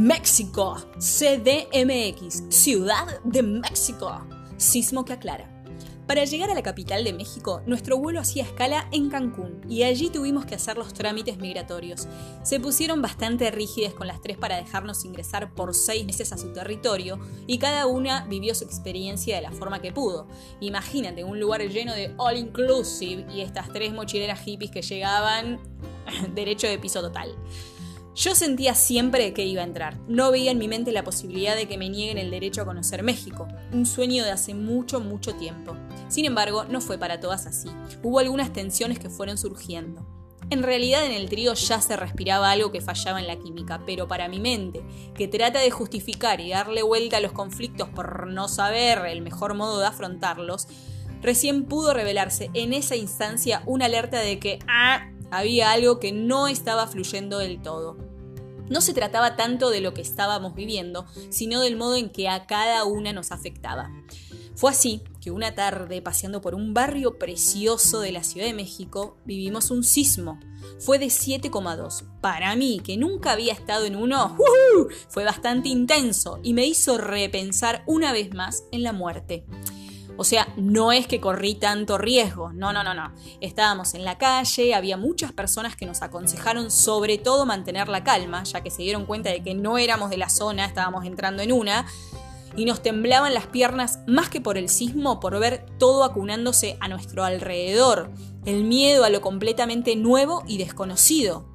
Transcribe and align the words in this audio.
México, 0.00 0.78
CDMX, 0.98 2.44
Ciudad 2.48 3.20
de 3.22 3.42
México. 3.42 4.26
Sismo 4.56 5.04
que 5.04 5.12
aclara. 5.12 5.46
Para 6.06 6.24
llegar 6.24 6.48
a 6.48 6.54
la 6.54 6.62
capital 6.62 7.04
de 7.04 7.12
México, 7.12 7.60
nuestro 7.66 7.98
vuelo 7.98 8.18
hacía 8.18 8.44
escala 8.44 8.88
en 8.92 9.10
Cancún 9.10 9.60
y 9.68 9.82
allí 9.82 10.08
tuvimos 10.08 10.46
que 10.46 10.54
hacer 10.54 10.78
los 10.78 10.94
trámites 10.94 11.36
migratorios. 11.36 12.08
Se 12.42 12.58
pusieron 12.58 13.02
bastante 13.02 13.50
rígidas 13.50 13.92
con 13.92 14.06
las 14.06 14.22
tres 14.22 14.38
para 14.38 14.56
dejarnos 14.56 15.04
ingresar 15.04 15.52
por 15.52 15.74
seis 15.74 16.06
meses 16.06 16.32
a 16.32 16.38
su 16.38 16.50
territorio 16.50 17.20
y 17.46 17.58
cada 17.58 17.86
una 17.86 18.24
vivió 18.24 18.54
su 18.54 18.64
experiencia 18.64 19.36
de 19.36 19.42
la 19.42 19.52
forma 19.52 19.82
que 19.82 19.92
pudo. 19.92 20.26
Imagínate 20.60 21.24
un 21.24 21.38
lugar 21.38 21.60
lleno 21.68 21.92
de 21.92 22.14
all 22.16 22.38
inclusive 22.38 23.26
y 23.30 23.42
estas 23.42 23.70
tres 23.70 23.92
mochileras 23.92 24.40
hippies 24.40 24.70
que 24.70 24.80
llegaban 24.80 25.60
derecho 26.34 26.68
de 26.68 26.78
piso 26.78 27.02
total. 27.02 27.36
Yo 28.20 28.34
sentía 28.34 28.74
siempre 28.74 29.32
que 29.32 29.46
iba 29.46 29.62
a 29.62 29.64
entrar. 29.64 29.96
No 30.06 30.30
veía 30.30 30.50
en 30.50 30.58
mi 30.58 30.68
mente 30.68 30.92
la 30.92 31.04
posibilidad 31.04 31.56
de 31.56 31.66
que 31.66 31.78
me 31.78 31.88
nieguen 31.88 32.18
el 32.18 32.30
derecho 32.30 32.60
a 32.60 32.66
conocer 32.66 33.02
México, 33.02 33.48
un 33.72 33.86
sueño 33.86 34.24
de 34.24 34.30
hace 34.30 34.52
mucho, 34.52 35.00
mucho 35.00 35.34
tiempo. 35.36 35.74
Sin 36.08 36.26
embargo, 36.26 36.64
no 36.64 36.82
fue 36.82 36.98
para 36.98 37.18
todas 37.18 37.46
así. 37.46 37.70
Hubo 38.02 38.18
algunas 38.18 38.52
tensiones 38.52 38.98
que 38.98 39.08
fueron 39.08 39.38
surgiendo. 39.38 40.06
En 40.50 40.62
realidad 40.62 41.06
en 41.06 41.12
el 41.12 41.30
trío 41.30 41.54
ya 41.54 41.80
se 41.80 41.96
respiraba 41.96 42.50
algo 42.50 42.70
que 42.70 42.82
fallaba 42.82 43.20
en 43.20 43.26
la 43.26 43.38
química, 43.38 43.80
pero 43.86 44.06
para 44.06 44.28
mi 44.28 44.38
mente, 44.38 44.82
que 45.14 45.26
trata 45.26 45.60
de 45.60 45.70
justificar 45.70 46.42
y 46.42 46.50
darle 46.50 46.82
vuelta 46.82 47.16
a 47.16 47.20
los 47.20 47.32
conflictos 47.32 47.88
por 47.88 48.26
no 48.26 48.48
saber 48.48 48.98
el 49.06 49.22
mejor 49.22 49.54
modo 49.54 49.80
de 49.80 49.86
afrontarlos, 49.86 50.68
recién 51.22 51.64
pudo 51.64 51.94
revelarse 51.94 52.50
en 52.52 52.74
esa 52.74 52.96
instancia 52.96 53.62
una 53.64 53.86
alerta 53.86 54.18
de 54.18 54.38
que 54.38 54.58
ah, 54.68 55.10
había 55.30 55.70
algo 55.72 56.00
que 56.00 56.12
no 56.12 56.48
estaba 56.48 56.86
fluyendo 56.86 57.38
del 57.38 57.62
todo. 57.62 58.09
No 58.70 58.80
se 58.80 58.94
trataba 58.94 59.36
tanto 59.36 59.68
de 59.68 59.82
lo 59.82 59.92
que 59.92 60.00
estábamos 60.00 60.54
viviendo, 60.54 61.04
sino 61.28 61.60
del 61.60 61.76
modo 61.76 61.96
en 61.96 62.08
que 62.08 62.30
a 62.30 62.46
cada 62.46 62.84
una 62.84 63.12
nos 63.12 63.32
afectaba. 63.32 63.90
Fue 64.54 64.70
así 64.70 65.02
que 65.20 65.30
una 65.30 65.54
tarde, 65.54 66.02
paseando 66.02 66.40
por 66.40 66.54
un 66.54 66.72
barrio 66.72 67.18
precioso 67.18 68.00
de 68.00 68.12
la 68.12 68.22
Ciudad 68.22 68.46
de 68.46 68.54
México, 68.54 69.16
vivimos 69.24 69.70
un 69.70 69.82
sismo. 69.82 70.38
Fue 70.78 70.98
de 70.98 71.06
7,2. 71.06 72.04
Para 72.20 72.54
mí, 72.56 72.80
que 72.84 72.96
nunca 72.96 73.32
había 73.32 73.52
estado 73.52 73.86
en 73.86 73.96
uno, 73.96 74.36
fue 75.08 75.24
bastante 75.24 75.68
intenso 75.68 76.40
y 76.42 76.54
me 76.54 76.66
hizo 76.66 76.98
repensar 76.98 77.82
una 77.86 78.12
vez 78.12 78.34
más 78.34 78.64
en 78.70 78.82
la 78.82 78.92
muerte. 78.92 79.44
O 80.20 80.24
sea, 80.24 80.52
no 80.58 80.92
es 80.92 81.06
que 81.06 81.18
corrí 81.18 81.54
tanto 81.54 81.96
riesgo, 81.96 82.52
no, 82.52 82.74
no, 82.74 82.84
no, 82.84 82.92
no. 82.92 83.10
Estábamos 83.40 83.94
en 83.94 84.04
la 84.04 84.18
calle, 84.18 84.74
había 84.74 84.98
muchas 84.98 85.32
personas 85.32 85.76
que 85.76 85.86
nos 85.86 86.02
aconsejaron 86.02 86.70
sobre 86.70 87.16
todo 87.16 87.46
mantener 87.46 87.88
la 87.88 88.04
calma, 88.04 88.42
ya 88.42 88.60
que 88.60 88.70
se 88.70 88.82
dieron 88.82 89.06
cuenta 89.06 89.30
de 89.30 89.42
que 89.42 89.54
no 89.54 89.78
éramos 89.78 90.10
de 90.10 90.18
la 90.18 90.28
zona, 90.28 90.66
estábamos 90.66 91.06
entrando 91.06 91.42
en 91.42 91.52
una, 91.52 91.86
y 92.54 92.66
nos 92.66 92.82
temblaban 92.82 93.32
las 93.32 93.46
piernas 93.46 94.00
más 94.06 94.28
que 94.28 94.42
por 94.42 94.58
el 94.58 94.68
sismo, 94.68 95.20
por 95.20 95.40
ver 95.40 95.64
todo 95.78 96.04
acunándose 96.04 96.76
a 96.80 96.88
nuestro 96.88 97.24
alrededor, 97.24 98.10
el 98.44 98.64
miedo 98.64 99.04
a 99.04 99.08
lo 99.08 99.22
completamente 99.22 99.96
nuevo 99.96 100.42
y 100.46 100.58
desconocido. 100.58 101.49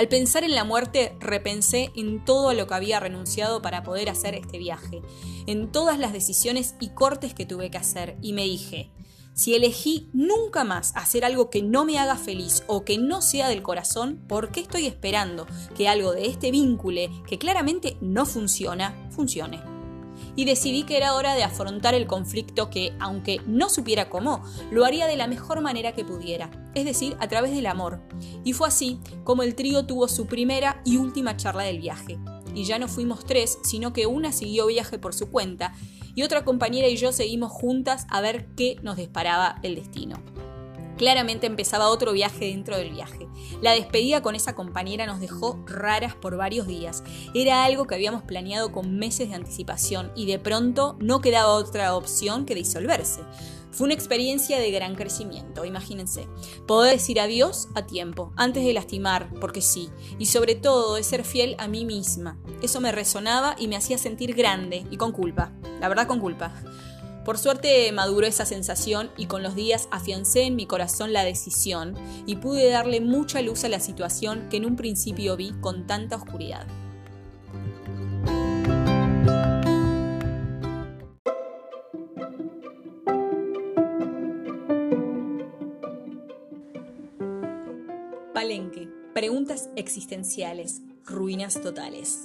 Al 0.00 0.08
pensar 0.08 0.44
en 0.44 0.54
la 0.54 0.64
muerte, 0.64 1.14
repensé 1.20 1.90
en 1.94 2.24
todo 2.24 2.54
lo 2.54 2.66
que 2.66 2.72
había 2.72 3.00
renunciado 3.00 3.60
para 3.60 3.82
poder 3.82 4.08
hacer 4.08 4.34
este 4.34 4.56
viaje, 4.56 5.02
en 5.46 5.70
todas 5.70 5.98
las 5.98 6.14
decisiones 6.14 6.74
y 6.80 6.88
cortes 6.94 7.34
que 7.34 7.44
tuve 7.44 7.70
que 7.70 7.76
hacer, 7.76 8.16
y 8.22 8.32
me 8.32 8.44
dije, 8.44 8.90
si 9.34 9.54
elegí 9.54 10.08
nunca 10.14 10.64
más 10.64 10.96
hacer 10.96 11.22
algo 11.22 11.50
que 11.50 11.60
no 11.60 11.84
me 11.84 11.98
haga 11.98 12.16
feliz 12.16 12.64
o 12.66 12.82
que 12.82 12.96
no 12.96 13.20
sea 13.20 13.50
del 13.50 13.60
corazón, 13.60 14.24
¿por 14.26 14.52
qué 14.52 14.60
estoy 14.60 14.86
esperando 14.86 15.46
que 15.76 15.86
algo 15.86 16.12
de 16.12 16.28
este 16.28 16.50
vínculo, 16.50 17.02
que 17.26 17.36
claramente 17.36 17.98
no 18.00 18.24
funciona, 18.24 19.06
funcione? 19.10 19.79
Y 20.36 20.44
decidí 20.44 20.84
que 20.84 20.96
era 20.96 21.14
hora 21.14 21.34
de 21.34 21.42
afrontar 21.42 21.94
el 21.94 22.06
conflicto 22.06 22.70
que, 22.70 22.92
aunque 22.98 23.40
no 23.46 23.68
supiera 23.68 24.08
cómo, 24.08 24.42
lo 24.70 24.84
haría 24.84 25.06
de 25.06 25.16
la 25.16 25.26
mejor 25.26 25.60
manera 25.60 25.92
que 25.92 26.04
pudiera, 26.04 26.50
es 26.74 26.84
decir, 26.84 27.16
a 27.20 27.28
través 27.28 27.52
del 27.52 27.66
amor. 27.66 28.00
Y 28.44 28.52
fue 28.52 28.68
así 28.68 29.00
como 29.24 29.42
el 29.42 29.54
trío 29.54 29.86
tuvo 29.86 30.08
su 30.08 30.26
primera 30.26 30.80
y 30.84 30.96
última 30.96 31.36
charla 31.36 31.64
del 31.64 31.80
viaje. 31.80 32.18
Y 32.54 32.64
ya 32.64 32.78
no 32.78 32.88
fuimos 32.88 33.24
tres, 33.24 33.58
sino 33.62 33.92
que 33.92 34.06
una 34.06 34.32
siguió 34.32 34.66
viaje 34.66 34.98
por 34.98 35.14
su 35.14 35.30
cuenta 35.30 35.72
y 36.14 36.22
otra 36.22 36.44
compañera 36.44 36.88
y 36.88 36.96
yo 36.96 37.12
seguimos 37.12 37.52
juntas 37.52 38.06
a 38.10 38.20
ver 38.20 38.48
qué 38.56 38.76
nos 38.82 38.96
disparaba 38.96 39.58
el 39.62 39.76
destino. 39.76 40.16
Claramente 41.00 41.46
empezaba 41.46 41.88
otro 41.88 42.12
viaje 42.12 42.44
dentro 42.44 42.76
del 42.76 42.90
viaje. 42.90 43.26
La 43.62 43.72
despedida 43.72 44.20
con 44.20 44.34
esa 44.34 44.54
compañera 44.54 45.06
nos 45.06 45.18
dejó 45.18 45.58
raras 45.64 46.14
por 46.14 46.36
varios 46.36 46.66
días. 46.66 47.02
Era 47.32 47.64
algo 47.64 47.86
que 47.86 47.94
habíamos 47.94 48.22
planeado 48.22 48.70
con 48.70 48.98
meses 48.98 49.30
de 49.30 49.34
anticipación 49.34 50.12
y 50.14 50.26
de 50.26 50.38
pronto 50.38 50.98
no 51.00 51.22
quedaba 51.22 51.54
otra 51.54 51.96
opción 51.96 52.44
que 52.44 52.54
disolverse. 52.54 53.22
Fue 53.70 53.86
una 53.86 53.94
experiencia 53.94 54.58
de 54.58 54.70
gran 54.70 54.94
crecimiento, 54.94 55.64
imagínense. 55.64 56.28
Poder 56.66 56.92
decir 56.92 57.18
adiós 57.18 57.68
a 57.74 57.86
tiempo, 57.86 58.34
antes 58.36 58.62
de 58.62 58.74
lastimar, 58.74 59.30
porque 59.40 59.62
sí, 59.62 59.88
y 60.18 60.26
sobre 60.26 60.54
todo 60.54 60.96
de 60.96 61.02
ser 61.02 61.24
fiel 61.24 61.56
a 61.56 61.66
mí 61.66 61.86
misma. 61.86 62.36
Eso 62.60 62.82
me 62.82 62.92
resonaba 62.92 63.56
y 63.58 63.68
me 63.68 63.76
hacía 63.76 63.96
sentir 63.96 64.34
grande 64.34 64.84
y 64.90 64.98
con 64.98 65.12
culpa, 65.12 65.50
la 65.80 65.88
verdad 65.88 66.06
con 66.06 66.20
culpa. 66.20 66.52
Por 67.24 67.36
suerte 67.38 67.92
maduró 67.92 68.26
esa 68.26 68.46
sensación 68.46 69.10
y 69.16 69.26
con 69.26 69.42
los 69.42 69.54
días 69.54 69.88
afiancé 69.90 70.42
en 70.42 70.56
mi 70.56 70.66
corazón 70.66 71.12
la 71.12 71.24
decisión 71.24 71.94
y 72.26 72.36
pude 72.36 72.70
darle 72.70 73.00
mucha 73.00 73.42
luz 73.42 73.64
a 73.64 73.68
la 73.68 73.78
situación 73.78 74.48
que 74.50 74.56
en 74.56 74.64
un 74.64 74.76
principio 74.76 75.36
vi 75.36 75.52
con 75.60 75.86
tanta 75.86 76.16
oscuridad. 76.16 76.66
Palenque. 88.32 88.88
Preguntas 89.12 89.68
existenciales. 89.76 90.80
Ruinas 91.10 91.60
totales. 91.60 92.22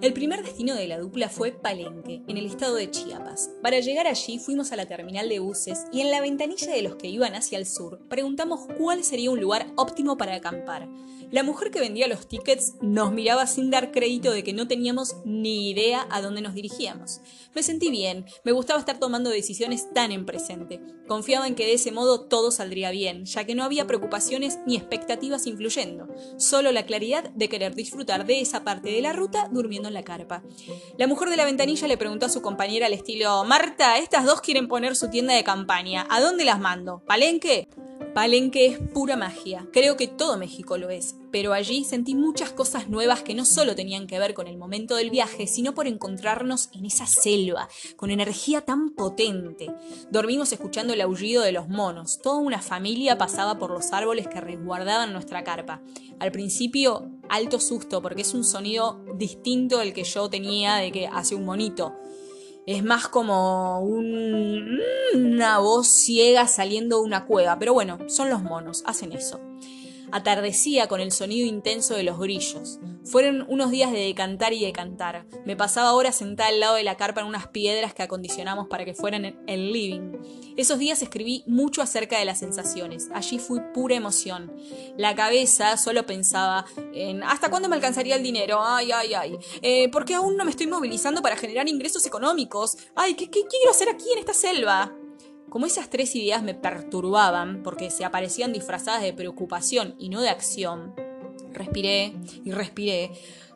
El 0.00 0.12
primer 0.12 0.44
destino 0.44 0.76
de 0.76 0.86
la 0.86 0.98
dupla 0.98 1.28
fue 1.28 1.50
Palenque, 1.50 2.22
en 2.28 2.36
el 2.36 2.46
estado 2.46 2.76
de 2.76 2.88
Chiapas. 2.88 3.50
Para 3.62 3.80
llegar 3.80 4.06
allí 4.06 4.38
fuimos 4.38 4.70
a 4.70 4.76
la 4.76 4.86
terminal 4.86 5.28
de 5.28 5.40
buses 5.40 5.86
y 5.92 6.02
en 6.02 6.12
la 6.12 6.20
ventanilla 6.20 6.72
de 6.72 6.82
los 6.82 6.94
que 6.94 7.08
iban 7.08 7.34
hacia 7.34 7.58
el 7.58 7.66
sur 7.66 7.98
preguntamos 8.08 8.60
cuál 8.78 9.02
sería 9.02 9.32
un 9.32 9.40
lugar 9.40 9.66
óptimo 9.76 10.16
para 10.16 10.36
acampar. 10.36 10.88
La 11.30 11.42
mujer 11.42 11.70
que 11.70 11.80
vendía 11.80 12.08
los 12.08 12.26
tickets 12.26 12.74
nos 12.80 13.12
miraba 13.12 13.46
sin 13.46 13.70
dar 13.70 13.92
crédito 13.92 14.32
de 14.32 14.42
que 14.42 14.54
no 14.54 14.66
teníamos 14.66 15.16
ni 15.26 15.68
idea 15.70 16.06
a 16.10 16.22
dónde 16.22 16.40
nos 16.40 16.54
dirigíamos. 16.54 17.20
Me 17.54 17.62
sentí 17.62 17.90
bien, 17.90 18.24
me 18.44 18.52
gustaba 18.52 18.80
estar 18.80 18.98
tomando 18.98 19.28
decisiones 19.28 19.92
tan 19.92 20.10
en 20.10 20.24
presente. 20.24 20.80
Confiaba 21.06 21.46
en 21.46 21.54
que 21.54 21.66
de 21.66 21.74
ese 21.74 21.92
modo 21.92 22.22
todo 22.22 22.50
saldría 22.50 22.90
bien, 22.90 23.26
ya 23.26 23.44
que 23.44 23.54
no 23.54 23.64
había 23.64 23.86
preocupaciones 23.86 24.58
ni 24.66 24.76
expectativas 24.76 25.46
influyendo, 25.46 26.08
solo 26.38 26.72
la 26.72 26.86
claridad 26.86 27.30
de 27.30 27.48
querer 27.50 27.74
disfrutar 27.74 28.24
de 28.24 28.40
esa 28.40 28.64
parte 28.64 28.90
de 28.90 29.02
la 29.02 29.12
ruta 29.12 29.48
durmiendo 29.52 29.88
en 29.88 29.94
la 29.94 30.04
carpa. 30.04 30.42
La 30.96 31.06
mujer 31.06 31.28
de 31.28 31.36
la 31.36 31.44
ventanilla 31.44 31.88
le 31.88 31.98
preguntó 31.98 32.26
a 32.26 32.30
su 32.30 32.40
compañera 32.40 32.86
al 32.86 32.94
estilo, 32.94 33.44
Marta, 33.44 33.98
estas 33.98 34.24
dos 34.24 34.40
quieren 34.40 34.66
poner 34.66 34.96
su 34.96 35.10
tienda 35.10 35.34
de 35.34 35.44
campaña, 35.44 36.06
¿a 36.08 36.20
dónde 36.20 36.46
las 36.46 36.58
mando? 36.58 37.02
¿Palenque? 37.06 37.68
Palenque 38.14 38.66
es 38.66 38.78
pura 38.78 39.16
magia. 39.16 39.66
Creo 39.72 39.96
que 39.96 40.08
todo 40.08 40.38
México 40.38 40.78
lo 40.78 40.90
es. 40.90 41.16
Pero 41.30 41.52
allí 41.52 41.84
sentí 41.84 42.14
muchas 42.14 42.52
cosas 42.52 42.88
nuevas 42.88 43.22
que 43.22 43.34
no 43.34 43.44
solo 43.44 43.74
tenían 43.74 44.06
que 44.06 44.18
ver 44.18 44.34
con 44.34 44.46
el 44.46 44.56
momento 44.56 44.96
del 44.96 45.10
viaje, 45.10 45.46
sino 45.46 45.74
por 45.74 45.86
encontrarnos 45.86 46.70
en 46.72 46.86
esa 46.86 47.06
selva, 47.06 47.68
con 47.96 48.10
energía 48.10 48.62
tan 48.62 48.90
potente. 48.90 49.70
Dormimos 50.10 50.52
escuchando 50.52 50.94
el 50.94 51.00
aullido 51.00 51.42
de 51.42 51.52
los 51.52 51.68
monos. 51.68 52.20
Toda 52.22 52.38
una 52.38 52.62
familia 52.62 53.18
pasaba 53.18 53.58
por 53.58 53.70
los 53.70 53.92
árboles 53.92 54.26
que 54.26 54.40
resguardaban 54.40 55.12
nuestra 55.12 55.44
carpa. 55.44 55.82
Al 56.18 56.32
principio, 56.32 57.10
alto 57.28 57.60
susto, 57.60 58.00
porque 58.00 58.22
es 58.22 58.34
un 58.34 58.44
sonido 58.44 59.04
distinto 59.16 59.80
al 59.80 59.92
que 59.92 60.04
yo 60.04 60.30
tenía 60.30 60.76
de 60.76 60.90
que 60.92 61.06
hace 61.06 61.34
un 61.34 61.44
monito 61.44 61.94
es 62.68 62.84
más 62.84 63.08
como 63.08 63.80
una 63.80 65.58
voz 65.58 65.88
ciega 65.88 66.46
saliendo 66.46 66.98
de 66.98 67.02
una 67.02 67.24
cueva. 67.24 67.58
Pero 67.58 67.72
bueno, 67.72 67.98
son 68.08 68.28
los 68.28 68.42
monos, 68.42 68.82
hacen 68.84 69.12
eso. 69.12 69.40
Atardecía 70.12 70.88
con 70.88 71.00
el 71.00 71.12
sonido 71.12 71.46
intenso 71.46 71.94
de 71.94 72.02
los 72.02 72.18
grillos. 72.18 72.78
Fueron 73.04 73.46
unos 73.48 73.70
días 73.70 73.90
de 73.90 74.00
decantar 74.00 74.52
y 74.52 74.64
decantar. 74.64 75.26
Me 75.46 75.56
pasaba 75.56 75.94
horas 75.94 76.16
sentada 76.16 76.50
al 76.50 76.60
lado 76.60 76.74
de 76.74 76.82
la 76.82 76.96
carpa 76.96 77.20
en 77.20 77.26
unas 77.26 77.48
piedras 77.48 77.94
que 77.94 78.02
acondicionamos 78.02 78.68
para 78.68 78.84
que 78.84 78.94
fueran 78.94 79.42
el 79.46 79.72
living. 79.72 80.18
Esos 80.56 80.78
días 80.78 81.00
escribí 81.02 81.44
mucho 81.46 81.82
acerca 81.82 82.18
de 82.18 82.24
las 82.24 82.38
sensaciones. 82.38 83.08
Allí 83.14 83.38
fui 83.38 83.60
pura 83.72 83.94
emoción. 83.94 84.52
La 84.96 85.14
cabeza 85.14 85.76
solo 85.76 86.04
pensaba 86.04 86.66
en 86.92 87.22
¿hasta 87.22 87.48
cuándo 87.48 87.68
me 87.68 87.76
alcanzaría 87.76 88.16
el 88.16 88.22
dinero? 88.22 88.60
Ay, 88.62 88.92
ay, 88.92 89.14
ay. 89.14 89.38
Eh, 89.62 89.88
¿Por 89.88 90.04
qué 90.04 90.14
aún 90.14 90.36
no 90.36 90.44
me 90.44 90.50
estoy 90.50 90.66
movilizando 90.66 91.22
para 91.22 91.36
generar 91.36 91.68
ingresos 91.68 92.04
económicos? 92.06 92.76
Ay, 92.94 93.14
¿qué, 93.14 93.30
¿qué 93.30 93.42
quiero 93.46 93.70
hacer 93.70 93.88
aquí 93.88 94.10
en 94.12 94.18
esta 94.18 94.34
selva? 94.34 94.92
Como 95.50 95.66
esas 95.66 95.88
tres 95.88 96.14
ideas 96.14 96.42
me 96.42 96.54
perturbaban 96.54 97.62
porque 97.62 97.90
se 97.90 98.04
aparecían 98.04 98.52
disfrazadas 98.52 99.02
de 99.02 99.12
preocupación 99.12 99.94
y 99.98 100.08
no 100.08 100.20
de 100.20 100.28
acción, 100.28 100.94
respiré 101.52 102.14
y 102.44 102.52
respiré, 102.52 103.12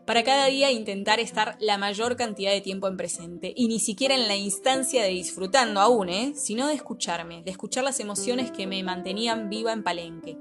para 0.07 0.25
cada 0.25 0.47
día 0.47 0.73
intentar 0.73 1.21
estar 1.21 1.57
la 1.61 1.79
mayor 1.79 2.17
cantidad 2.17 2.51
de 2.51 2.61
tiempo 2.61 2.89
en 2.89 2.97
presente, 2.97 3.53
y 3.55 3.69
ni 3.69 3.79
siquiera 3.79 4.17
en 4.17 4.27
la 4.27 4.35
instancia 4.35 5.03
de 5.03 5.11
disfrutando 5.11 5.81
aún, 5.81 6.09
¿eh? 6.09 6.33
sino 6.35 6.67
de 6.67 6.75
escucharme, 6.75 7.43
de 7.45 7.53
escuchar 7.53 7.85
las 7.85 8.01
emociones 8.01 8.51
que 8.51 8.67
me 8.67 8.83
mantenían 8.83 9.49
viva 9.49 9.73
en 9.73 9.85
Palenque. 9.85 10.39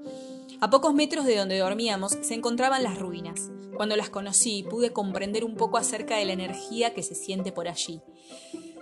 A 0.62 0.70
pocos 0.70 0.96
metros 0.96 1.26
de 1.26 1.38
donde 1.38 1.60
dormíamos 1.60 2.18
se 2.22 2.34
encontraban 2.34 2.82
las 2.82 2.98
ruinas. 2.98 3.52
Cuando 3.76 3.96
las 3.96 4.10
conocí 4.10 4.64
pude 4.64 4.94
comprender 4.94 5.44
un 5.44 5.56
poco 5.56 5.78
acerca 5.78 6.18
de 6.18 6.26
la 6.26 6.34
energía 6.34 6.94
que 6.94 7.04
se 7.04 7.16
siente 7.16 7.52
por 7.52 7.68
allí. 7.68 8.02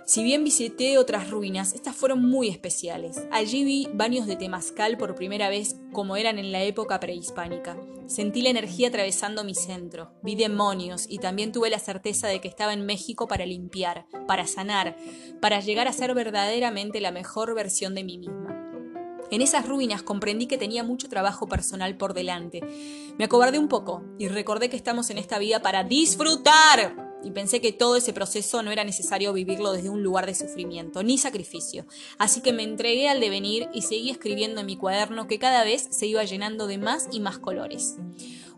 Si 0.04 0.24
bien 0.24 0.42
visité 0.42 0.98
otras 0.98 1.30
ruinas, 1.30 1.72
estas 1.72 1.94
fueron 1.94 2.24
muy 2.24 2.48
especiales. 2.48 3.24
Allí 3.30 3.64
vi 3.64 3.88
baños 3.92 4.26
de 4.26 4.36
temazcal 4.36 4.96
por 4.96 5.14
primera 5.14 5.48
vez 5.48 5.76
como 5.92 6.16
eran 6.16 6.38
en 6.38 6.50
la 6.50 6.62
época 6.62 6.98
prehispánica. 6.98 7.78
Sentí 8.06 8.42
la 8.42 8.50
energía 8.50 8.88
atravesando 8.88 9.44
mi 9.44 9.54
centro, 9.54 10.12
vi 10.22 10.34
demonios 10.34 11.06
y 11.08 11.18
también 11.18 11.52
tuve 11.52 11.70
la 11.70 11.78
certeza 11.78 12.26
de 12.26 12.40
que 12.40 12.48
estaba 12.48 12.72
en 12.72 12.84
México 12.84 13.28
para 13.28 13.46
limpiar, 13.46 14.06
para 14.26 14.48
sanar, 14.48 14.96
para 15.40 15.60
llegar 15.60 15.86
a 15.86 15.92
ser 15.92 16.12
verdaderamente 16.12 17.00
la 17.00 17.12
mejor 17.12 17.54
versión 17.54 17.94
de 17.94 18.02
mí 18.02 18.18
misma. 18.18 18.56
En 19.30 19.42
esas 19.42 19.68
ruinas 19.68 20.02
comprendí 20.02 20.46
que 20.46 20.58
tenía 20.58 20.82
mucho 20.82 21.08
trabajo 21.08 21.46
personal 21.46 21.96
por 21.96 22.14
delante. 22.14 22.62
Me 23.16 23.26
acobardé 23.26 23.60
un 23.60 23.68
poco 23.68 24.02
y 24.18 24.26
recordé 24.26 24.68
que 24.68 24.76
estamos 24.76 25.08
en 25.10 25.18
esta 25.18 25.38
vida 25.38 25.62
para 25.62 25.84
disfrutar 25.84 27.09
y 27.22 27.30
pensé 27.30 27.60
que 27.60 27.72
todo 27.72 27.96
ese 27.96 28.12
proceso 28.12 28.62
no 28.62 28.70
era 28.70 28.84
necesario 28.84 29.32
vivirlo 29.32 29.72
desde 29.72 29.90
un 29.90 30.02
lugar 30.02 30.26
de 30.26 30.34
sufrimiento 30.34 31.02
ni 31.02 31.18
sacrificio. 31.18 31.86
Así 32.18 32.40
que 32.40 32.52
me 32.52 32.62
entregué 32.62 33.08
al 33.08 33.20
devenir 33.20 33.68
y 33.72 33.82
seguí 33.82 34.10
escribiendo 34.10 34.60
en 34.60 34.66
mi 34.66 34.76
cuaderno 34.76 35.26
que 35.26 35.38
cada 35.38 35.64
vez 35.64 35.88
se 35.90 36.06
iba 36.06 36.24
llenando 36.24 36.66
de 36.66 36.78
más 36.78 37.08
y 37.10 37.20
más 37.20 37.38
colores. 37.38 37.96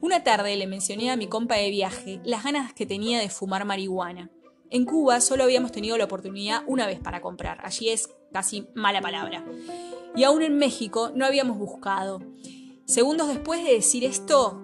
Una 0.01 0.25
tarde 0.25 0.57
le 0.57 0.67
mencioné 0.67 1.11
a 1.11 1.17
mi 1.17 1.29
compa 1.29 1.57
de 1.57 1.71
viaje 1.71 2.21
las 2.25 2.45
ganas 2.45 2.73
que 2.73 2.87
tenía 2.87 3.21
de 3.21 3.29
fumar 3.29 3.65
marihuana. 3.65 4.31
En 4.71 4.85
Cuba 4.85 5.21
solo 5.21 5.45
habíamos 5.45 5.71
tenido 5.71 5.99
la 5.99 6.05
oportunidad 6.05 6.63
una 6.67 6.87
vez 6.87 6.99
para 6.99 7.21
comprar, 7.21 7.59
allí 7.63 7.91
es 7.91 8.09
casi 8.33 8.67
mala 8.75 9.01
palabra. 9.01 9.45
Y 10.17 10.25
aún 10.25 10.43
en 10.43 10.57
México 10.57 11.11
no 11.15 11.27
habíamos 11.27 11.59
buscado. 11.59 12.21
Segundos 12.85 13.29
después 13.29 13.63
de 13.65 13.75
decir 13.75 14.05
esto, 14.05 14.61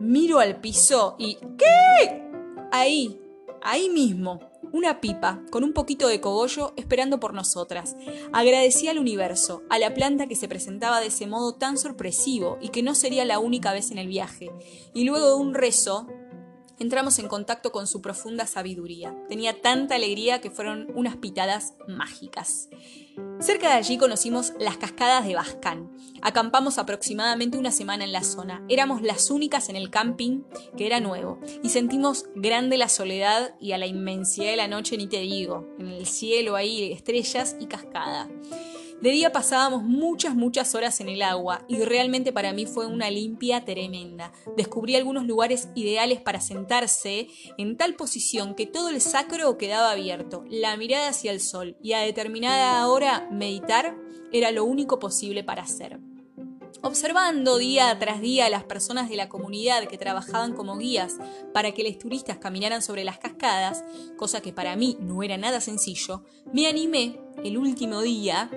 miro 0.00 0.38
al 0.38 0.60
piso 0.60 1.16
y 1.18 1.38
¿qué? 1.56 2.22
Ahí, 2.70 3.20
ahí 3.62 3.88
mismo, 3.88 4.40
una 4.72 5.00
pipa 5.00 5.42
con 5.50 5.64
un 5.64 5.72
poquito 5.72 6.08
de 6.08 6.20
cogollo 6.20 6.72
esperando 6.76 7.20
por 7.20 7.34
nosotras. 7.34 7.96
Agradecí 8.32 8.88
al 8.88 8.98
universo, 8.98 9.62
a 9.70 9.78
la 9.78 9.94
planta 9.94 10.26
que 10.26 10.36
se 10.36 10.48
presentaba 10.48 11.00
de 11.00 11.06
ese 11.06 11.26
modo 11.26 11.54
tan 11.54 11.78
sorpresivo 11.78 12.58
y 12.60 12.68
que 12.68 12.82
no 12.82 12.94
sería 12.94 13.24
la 13.24 13.38
única 13.38 13.72
vez 13.72 13.90
en 13.90 13.98
el 13.98 14.08
viaje. 14.08 14.50
Y 14.94 15.04
luego 15.04 15.28
de 15.28 15.34
un 15.36 15.54
rezo, 15.54 16.06
entramos 16.78 17.18
en 17.18 17.28
contacto 17.28 17.72
con 17.72 17.86
su 17.86 18.00
profunda 18.00 18.46
sabiduría. 18.46 19.16
Tenía 19.28 19.60
tanta 19.60 19.94
alegría 19.94 20.40
que 20.40 20.50
fueron 20.50 20.88
unas 20.94 21.16
pitadas 21.16 21.74
mágicas. 21.86 22.68
Cerca 23.40 23.68
de 23.68 23.74
allí 23.74 23.98
conocimos 23.98 24.52
las 24.58 24.78
cascadas 24.78 25.24
de 25.24 25.36
Bascán. 25.36 25.90
Acampamos 26.22 26.78
aproximadamente 26.78 27.56
una 27.56 27.70
semana 27.70 28.04
en 28.04 28.12
la 28.12 28.24
zona. 28.24 28.64
Éramos 28.68 29.00
las 29.02 29.30
únicas 29.30 29.68
en 29.68 29.76
el 29.76 29.90
camping 29.90 30.42
que 30.76 30.86
era 30.86 30.98
nuevo 30.98 31.38
y 31.62 31.68
sentimos 31.68 32.24
grande 32.34 32.76
la 32.76 32.88
soledad 32.88 33.54
y 33.60 33.72
a 33.72 33.78
la 33.78 33.86
inmensidad 33.86 34.50
de 34.50 34.56
la 34.56 34.66
noche 34.66 34.96
ni 34.96 35.06
te 35.06 35.20
digo. 35.20 35.68
En 35.78 35.88
el 35.88 36.06
cielo 36.06 36.56
ahí 36.56 36.90
estrellas 36.90 37.56
y 37.60 37.66
cascada. 37.66 38.28
De 39.00 39.10
día 39.10 39.30
pasábamos 39.30 39.84
muchas, 39.84 40.34
muchas 40.34 40.74
horas 40.74 41.00
en 41.00 41.08
el 41.08 41.22
agua 41.22 41.64
y 41.68 41.78
realmente 41.78 42.32
para 42.32 42.52
mí 42.52 42.66
fue 42.66 42.86
una 42.86 43.10
limpia 43.10 43.64
tremenda. 43.64 44.32
Descubrí 44.56 44.96
algunos 44.96 45.24
lugares 45.24 45.68
ideales 45.76 46.20
para 46.20 46.40
sentarse 46.40 47.28
en 47.58 47.76
tal 47.76 47.94
posición 47.94 48.56
que 48.56 48.66
todo 48.66 48.88
el 48.88 49.00
sacro 49.00 49.56
quedaba 49.56 49.92
abierto, 49.92 50.44
la 50.50 50.76
mirada 50.76 51.10
hacia 51.10 51.30
el 51.30 51.40
sol 51.40 51.76
y 51.80 51.92
a 51.92 52.00
determinada 52.00 52.88
hora 52.88 53.28
meditar 53.30 53.96
era 54.32 54.50
lo 54.50 54.64
único 54.64 54.98
posible 54.98 55.44
para 55.44 55.62
hacer. 55.62 56.00
Observando 56.80 57.58
día 57.58 57.98
tras 57.98 58.20
día 58.20 58.46
a 58.46 58.50
las 58.50 58.62
personas 58.62 59.08
de 59.08 59.16
la 59.16 59.28
comunidad 59.28 59.88
que 59.88 59.98
trabajaban 59.98 60.52
como 60.52 60.78
guías 60.78 61.16
para 61.52 61.72
que 61.72 61.82
los 61.82 61.98
turistas 61.98 62.38
caminaran 62.38 62.82
sobre 62.82 63.02
las 63.02 63.18
cascadas, 63.18 63.84
cosa 64.16 64.40
que 64.40 64.52
para 64.52 64.76
mí 64.76 64.96
no 65.00 65.24
era 65.24 65.36
nada 65.36 65.60
sencillo, 65.60 66.22
me 66.52 66.68
animé 66.68 67.18
el 67.42 67.58
último 67.58 68.00
día, 68.00 68.48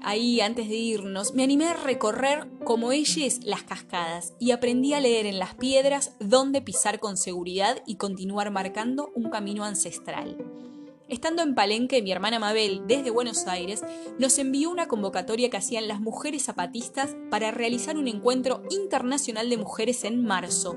ahí 0.00 0.40
antes 0.40 0.68
de 0.68 0.76
irnos, 0.76 1.34
me 1.34 1.42
animé 1.42 1.66
a 1.66 1.74
recorrer 1.74 2.46
como 2.64 2.92
ellos 2.92 3.40
las 3.42 3.64
cascadas 3.64 4.32
y 4.38 4.52
aprendí 4.52 4.94
a 4.94 5.00
leer 5.00 5.26
en 5.26 5.40
las 5.40 5.56
piedras 5.56 6.12
dónde 6.20 6.62
pisar 6.62 7.00
con 7.00 7.16
seguridad 7.16 7.82
y 7.84 7.96
continuar 7.96 8.52
marcando 8.52 9.10
un 9.16 9.28
camino 9.28 9.64
ancestral. 9.64 10.36
Estando 11.08 11.42
en 11.42 11.54
Palenque, 11.54 12.02
mi 12.02 12.10
hermana 12.10 12.40
Mabel, 12.40 12.82
desde 12.88 13.10
Buenos 13.10 13.46
Aires, 13.46 13.84
nos 14.18 14.38
envió 14.38 14.70
una 14.70 14.88
convocatoria 14.88 15.48
que 15.50 15.56
hacían 15.56 15.86
las 15.86 16.00
mujeres 16.00 16.44
zapatistas 16.44 17.16
para 17.30 17.52
realizar 17.52 17.96
un 17.96 18.08
encuentro 18.08 18.64
internacional 18.70 19.48
de 19.48 19.56
mujeres 19.56 20.02
en 20.02 20.24
marzo. 20.24 20.76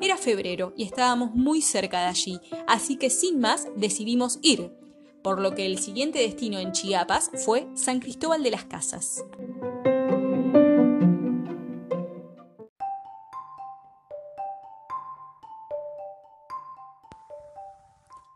Era 0.00 0.16
febrero 0.16 0.72
y 0.74 0.84
estábamos 0.84 1.34
muy 1.34 1.60
cerca 1.60 2.00
de 2.00 2.06
allí, 2.06 2.40
así 2.66 2.96
que 2.96 3.10
sin 3.10 3.40
más 3.40 3.68
decidimos 3.76 4.38
ir, 4.40 4.72
por 5.22 5.38
lo 5.38 5.54
que 5.54 5.66
el 5.66 5.78
siguiente 5.78 6.20
destino 6.20 6.58
en 6.58 6.72
Chiapas 6.72 7.30
fue 7.44 7.68
San 7.74 8.00
Cristóbal 8.00 8.42
de 8.42 8.52
las 8.52 8.64
Casas. 8.64 9.22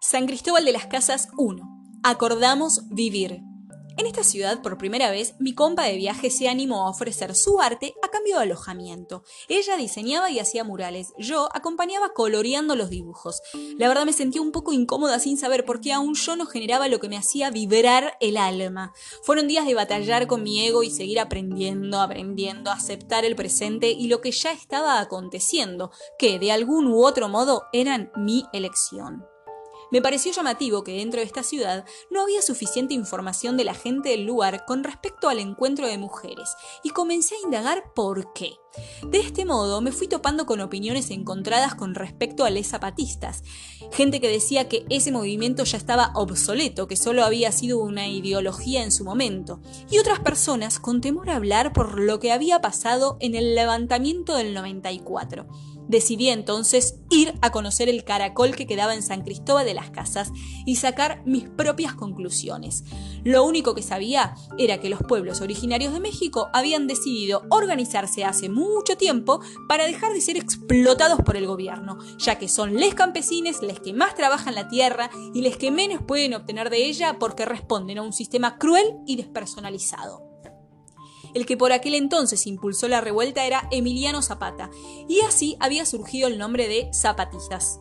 San 0.05 0.27
Cristóbal 0.27 0.65
de 0.65 0.73
las 0.73 0.87
Casas 0.87 1.29
1. 1.39 1.63
Acordamos 2.03 2.89
vivir. 2.89 3.41
En 3.97 4.07
esta 4.07 4.25
ciudad, 4.25 4.61
por 4.61 4.77
primera 4.77 5.13
vez, 5.13 5.37
mi 5.39 5.55
compa 5.55 5.85
de 5.85 5.95
viaje 5.95 6.29
se 6.29 6.49
animó 6.49 6.85
a 6.85 6.91
ofrecer 6.91 7.37
su 7.37 7.61
arte 7.61 7.95
a 8.03 8.09
cambio 8.09 8.37
de 8.37 8.43
alojamiento. 8.43 9.23
Ella 9.49 9.77
diseñaba 9.77 10.29
y 10.29 10.41
hacía 10.41 10.65
murales. 10.65 11.13
Yo 11.19 11.49
acompañaba 11.55 12.15
coloreando 12.15 12.75
los 12.75 12.91
dibujos. 12.91 13.43
La 13.79 13.87
verdad 13.87 14.05
me 14.05 14.13
sentía 14.13 14.43
un 14.43 14.51
poco 14.51 14.73
incómoda 14.73 15.21
sin 15.21 15.39
saber 15.39 15.65
por 15.65 15.81
qué 15.81 15.93
aún 15.93 16.15
yo 16.17 16.35
no 16.35 16.47
generaba 16.47 16.89
lo 16.89 16.99
que 16.99 17.09
me 17.09 17.17
hacía 17.17 17.53
vibrar 17.53 18.17
el 18.19 18.39
alma. 18.39 18.93
Fueron 19.23 19.47
días 19.47 19.67
de 19.67 19.75
batallar 19.75 20.27
con 20.27 20.43
mi 20.43 20.67
ego 20.67 20.83
y 20.83 20.91
seguir 20.91 21.21
aprendiendo, 21.21 22.01
aprendiendo, 22.01 22.73
aceptar 22.73 23.25
el 23.25 23.37
presente 23.37 23.93
y 23.93 24.09
lo 24.09 24.21
que 24.21 24.33
ya 24.33 24.51
estaba 24.51 24.99
aconteciendo, 24.99 25.93
que 26.19 26.41
de 26.41 26.51
algún 26.51 26.89
u 26.89 27.05
otro 27.05 27.29
modo 27.29 27.67
eran 27.73 28.11
mi 28.17 28.47
elección. 28.53 29.32
Me 29.93 30.01
pareció 30.01 30.33
llamativo 30.33 30.85
que 30.85 30.97
dentro 30.97 31.21
de 31.21 31.27
esta 31.27 31.43
ciudad 31.43 31.85
no 32.11 32.23
había 32.23 32.41
suficiente 32.41 32.95
información 32.95 33.59
de 33.59 33.65
la 33.65 33.75
gente 33.75 34.09
del 34.09 34.25
lugar 34.25 34.65
con 34.65 34.85
respecto 34.85 35.29
al 35.29 35.39
encuentro 35.39 35.87
de 35.87 35.99
mujeres, 35.99 36.57
y 36.83 36.89
comencé 36.91 37.35
a 37.35 37.45
indagar 37.45 37.93
por 37.95 38.33
qué. 38.33 38.55
De 39.07 39.19
este 39.19 39.45
modo 39.45 39.83
me 39.83 39.93
fui 39.93 40.09
topando 40.09 40.47
con 40.47 40.61
opiniones 40.61 41.11
encontradas 41.11 41.75
con 41.75 41.95
respecto 41.95 42.47
a 42.47 42.51
les 42.51 42.69
zapatistas, 42.69 43.43
gente 43.93 44.19
que 44.19 44.31
decía 44.31 44.67
que 44.67 44.87
ese 44.89 45.13
movimiento 45.13 45.65
ya 45.65 45.77
estaba 45.77 46.13
obsoleto, 46.15 46.89
que 46.89 46.97
solo 46.97 47.23
había 47.23 47.53
sido 47.53 47.79
una 47.79 48.09
ideología 48.09 48.83
en 48.83 48.93
su 48.93 49.05
momento, 49.05 49.61
y 49.91 49.99
otras 49.99 50.21
personas 50.21 50.81
con 50.81 51.03
temor 51.03 51.29
a 51.29 51.37
hablar 51.37 51.75
por 51.75 52.01
lo 52.01 52.19
que 52.19 52.33
había 52.33 52.63
pasado 52.63 53.19
en 53.21 53.35
el 53.35 53.55
levantamiento 53.55 54.37
del 54.37 54.55
94 54.55 55.47
Decidí 55.89 56.29
entonces 56.29 56.97
ir 57.11 57.35
a 57.43 57.51
conocer 57.51 57.89
el 57.89 58.05
caracol 58.05 58.57
que 58.57 58.67
quedaba 58.67 58.95
en 58.95 59.03
San 59.03 59.23
Cristóbal 59.23 59.67
de 59.67 59.75
las 59.75 59.91
Casas 59.91 60.31
y 60.67 60.77
sacar 60.77 61.23
mis 61.27 61.49
propias 61.49 61.95
conclusiones. 61.95 62.85
Lo 63.25 63.45
único 63.45 63.75
que 63.75 63.83
sabía 63.83 64.35
era 64.59 64.81
que 64.81 64.89
los 64.89 65.01
pueblos 65.01 65.41
originarios 65.41 65.93
de 65.93 66.01
México 66.01 66.49
habían 66.53 66.87
decidido 66.87 67.43
organizarse 67.51 68.25
hace 68.25 68.49
mucho 68.49 68.97
tiempo 68.97 69.41
para 69.69 69.85
dejar 69.85 70.13
de 70.13 70.21
ser 70.21 70.37
explotados 70.37 71.21
por 71.21 71.37
el 71.37 71.47
gobierno, 71.47 71.99
ya 72.19 72.39
que 72.39 72.49
son 72.49 72.77
les 72.77 72.95
campesines 72.95 73.63
les 73.63 73.81
que 73.81 73.93
más 73.93 74.15
trabajan 74.15 74.55
la 74.55 74.69
tierra 74.69 75.11
y 75.35 75.43
les 75.43 75.57
que 75.57 75.71
menos 75.71 76.03
pueden 76.03 76.35
obtener 76.35 76.71
de 76.71 76.87
ella 76.87 77.19
porque 77.19 77.45
responden 77.45 77.99
a 77.99 78.03
un 78.03 78.13
sistema 78.13 78.59
cruel 78.59 78.87
y 79.07 79.17
despersonalizado. 79.17 80.32
El 81.35 81.47
que 81.47 81.57
por 81.57 81.73
aquel 81.73 81.95
entonces 81.95 82.47
impulsó 82.47 82.89
la 82.89 83.01
revuelta 83.01 83.47
era 83.47 83.69
Emiliano 83.71 84.23
Zapata, 84.23 84.71
y 85.09 85.21
así 85.21 85.57
había 85.61 85.87
surgido 85.87 86.29
el 86.29 86.39
nombre 86.39 86.69
de 86.69 86.91
Zapatistas. 86.93 87.81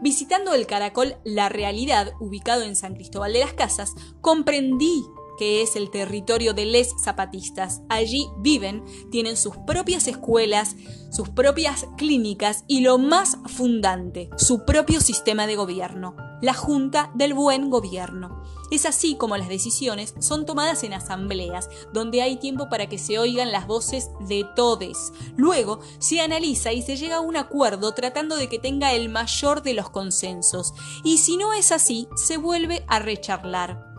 Visitando 0.00 0.54
el 0.54 0.66
caracol 0.66 1.16
La 1.24 1.48
Realidad, 1.50 2.14
ubicado 2.20 2.62
en 2.62 2.74
San 2.74 2.94
Cristóbal 2.94 3.34
de 3.34 3.40
las 3.40 3.52
Casas, 3.52 3.94
comprendí 4.22 5.04
que 5.40 5.62
es 5.62 5.74
el 5.74 5.88
territorio 5.88 6.52
de 6.52 6.66
les 6.66 6.94
zapatistas. 7.02 7.80
Allí 7.88 8.28
viven, 8.40 8.84
tienen 9.10 9.38
sus 9.38 9.56
propias 9.56 10.06
escuelas, 10.06 10.76
sus 11.10 11.30
propias 11.30 11.86
clínicas 11.96 12.64
y 12.68 12.82
lo 12.82 12.98
más 12.98 13.38
fundante, 13.46 14.28
su 14.36 14.66
propio 14.66 15.00
sistema 15.00 15.46
de 15.46 15.56
gobierno, 15.56 16.14
la 16.42 16.52
Junta 16.52 17.10
del 17.14 17.32
Buen 17.32 17.70
Gobierno. 17.70 18.42
Es 18.70 18.84
así 18.84 19.14
como 19.14 19.38
las 19.38 19.48
decisiones 19.48 20.12
son 20.18 20.44
tomadas 20.44 20.84
en 20.84 20.92
asambleas, 20.92 21.70
donde 21.90 22.20
hay 22.20 22.36
tiempo 22.36 22.68
para 22.68 22.90
que 22.90 22.98
se 22.98 23.18
oigan 23.18 23.50
las 23.50 23.66
voces 23.66 24.10
de 24.28 24.46
todes. 24.54 25.10
Luego 25.38 25.80
se 26.00 26.20
analiza 26.20 26.74
y 26.74 26.82
se 26.82 26.98
llega 26.98 27.16
a 27.16 27.20
un 27.20 27.38
acuerdo 27.38 27.94
tratando 27.94 28.36
de 28.36 28.50
que 28.50 28.58
tenga 28.58 28.92
el 28.92 29.08
mayor 29.08 29.62
de 29.62 29.72
los 29.72 29.88
consensos. 29.88 30.74
Y 31.02 31.16
si 31.16 31.38
no 31.38 31.54
es 31.54 31.72
así, 31.72 32.08
se 32.14 32.36
vuelve 32.36 32.84
a 32.88 32.98
recharlar. 32.98 33.89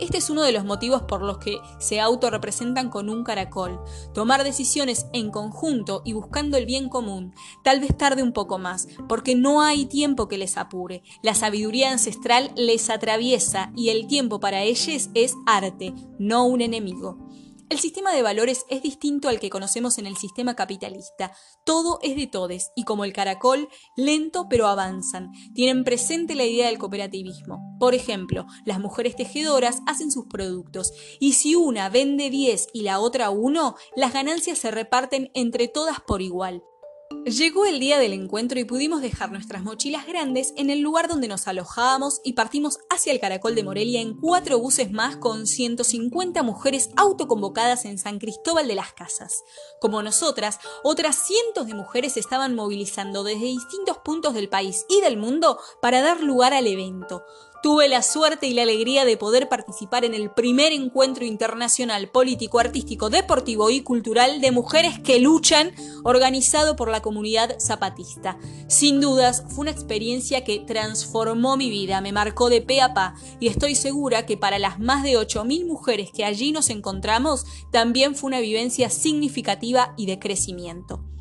Este 0.00 0.18
es 0.18 0.28
uno 0.28 0.42
de 0.42 0.50
los 0.50 0.64
motivos 0.64 1.02
por 1.02 1.22
los 1.22 1.38
que 1.38 1.58
se 1.78 2.00
autorrepresentan 2.00 2.90
con 2.90 3.08
un 3.08 3.22
caracol. 3.22 3.80
Tomar 4.12 4.42
decisiones 4.42 5.06
en 5.12 5.30
conjunto 5.30 6.02
y 6.04 6.14
buscando 6.14 6.56
el 6.56 6.66
bien 6.66 6.88
común. 6.88 7.32
Tal 7.62 7.80
vez 7.80 7.96
tarde 7.96 8.22
un 8.22 8.32
poco 8.32 8.58
más, 8.58 8.88
porque 9.08 9.36
no 9.36 9.62
hay 9.62 9.86
tiempo 9.86 10.26
que 10.26 10.38
les 10.38 10.56
apure. 10.56 11.02
La 11.22 11.34
sabiduría 11.34 11.92
ancestral 11.92 12.50
les 12.56 12.90
atraviesa 12.90 13.72
y 13.76 13.90
el 13.90 14.06
tiempo 14.08 14.40
para 14.40 14.62
ellos 14.62 15.10
es 15.14 15.34
arte, 15.46 15.94
no 16.18 16.44
un 16.46 16.60
enemigo. 16.60 17.18
El 17.74 17.80
sistema 17.80 18.12
de 18.14 18.22
valores 18.22 18.66
es 18.68 18.82
distinto 18.82 19.28
al 19.28 19.40
que 19.40 19.50
conocemos 19.50 19.98
en 19.98 20.06
el 20.06 20.16
sistema 20.16 20.54
capitalista. 20.54 21.32
Todo 21.66 21.98
es 22.02 22.14
de 22.14 22.28
todes 22.28 22.70
y 22.76 22.84
como 22.84 23.04
el 23.04 23.12
caracol, 23.12 23.68
lento 23.96 24.46
pero 24.48 24.68
avanzan. 24.68 25.32
Tienen 25.56 25.82
presente 25.82 26.36
la 26.36 26.44
idea 26.44 26.68
del 26.68 26.78
cooperativismo. 26.78 27.76
Por 27.80 27.94
ejemplo, 27.94 28.46
las 28.64 28.78
mujeres 28.78 29.16
tejedoras 29.16 29.80
hacen 29.88 30.12
sus 30.12 30.26
productos 30.26 30.92
y 31.18 31.32
si 31.32 31.56
una 31.56 31.88
vende 31.88 32.30
10 32.30 32.68
y 32.72 32.82
la 32.82 33.00
otra 33.00 33.30
1, 33.30 33.74
las 33.96 34.12
ganancias 34.12 34.58
se 34.58 34.70
reparten 34.70 35.32
entre 35.34 35.66
todas 35.66 35.98
por 36.00 36.22
igual. 36.22 36.62
Llegó 37.24 37.64
el 37.64 37.80
día 37.80 37.98
del 37.98 38.12
encuentro 38.12 38.60
y 38.60 38.64
pudimos 38.64 39.00
dejar 39.00 39.32
nuestras 39.32 39.62
mochilas 39.62 40.06
grandes 40.06 40.52
en 40.58 40.68
el 40.68 40.80
lugar 40.80 41.08
donde 41.08 41.26
nos 41.26 41.48
alojábamos 41.48 42.20
y 42.22 42.34
partimos 42.34 42.80
hacia 42.90 43.14
el 43.14 43.18
Caracol 43.18 43.54
de 43.54 43.64
Morelia 43.64 44.02
en 44.02 44.12
cuatro 44.12 44.58
buses 44.58 44.92
más 44.92 45.16
con 45.16 45.46
150 45.46 46.42
mujeres 46.42 46.90
autoconvocadas 46.96 47.86
en 47.86 47.96
San 47.96 48.18
Cristóbal 48.18 48.68
de 48.68 48.74
las 48.74 48.92
Casas. 48.92 49.42
Como 49.80 50.02
nosotras, 50.02 50.58
otras 50.82 51.16
cientos 51.16 51.66
de 51.66 51.72
mujeres 51.72 52.18
estaban 52.18 52.54
movilizando 52.54 53.24
desde 53.24 53.46
distintos 53.46 53.96
puntos 54.04 54.34
del 54.34 54.50
país 54.50 54.84
y 54.90 55.00
del 55.00 55.16
mundo 55.16 55.58
para 55.80 56.02
dar 56.02 56.20
lugar 56.22 56.52
al 56.52 56.66
evento. 56.66 57.24
Tuve 57.64 57.88
la 57.88 58.02
suerte 58.02 58.46
y 58.46 58.52
la 58.52 58.60
alegría 58.60 59.06
de 59.06 59.16
poder 59.16 59.48
participar 59.48 60.04
en 60.04 60.12
el 60.12 60.30
primer 60.30 60.74
encuentro 60.74 61.24
internacional 61.24 62.10
político, 62.10 62.58
artístico, 62.58 63.08
deportivo 63.08 63.70
y 63.70 63.80
cultural 63.80 64.42
de 64.42 64.50
mujeres 64.50 64.98
que 64.98 65.18
luchan 65.18 65.72
organizado 66.02 66.76
por 66.76 66.90
la 66.90 67.00
comunidad 67.00 67.58
zapatista. 67.58 68.36
Sin 68.68 69.00
dudas, 69.00 69.44
fue 69.48 69.62
una 69.62 69.70
experiencia 69.70 70.44
que 70.44 70.58
transformó 70.58 71.56
mi 71.56 71.70
vida, 71.70 72.02
me 72.02 72.12
marcó 72.12 72.50
de 72.50 72.60
pe 72.60 72.82
a 72.82 72.92
pa 72.92 73.14
y 73.40 73.48
estoy 73.48 73.76
segura 73.76 74.26
que 74.26 74.36
para 74.36 74.58
las 74.58 74.78
más 74.78 75.02
de 75.02 75.16
8.000 75.16 75.66
mujeres 75.66 76.10
que 76.12 76.26
allí 76.26 76.52
nos 76.52 76.68
encontramos 76.68 77.46
también 77.72 78.14
fue 78.14 78.26
una 78.26 78.40
vivencia 78.40 78.90
significativa 78.90 79.94
y 79.96 80.04
de 80.04 80.18
crecimiento. 80.18 81.13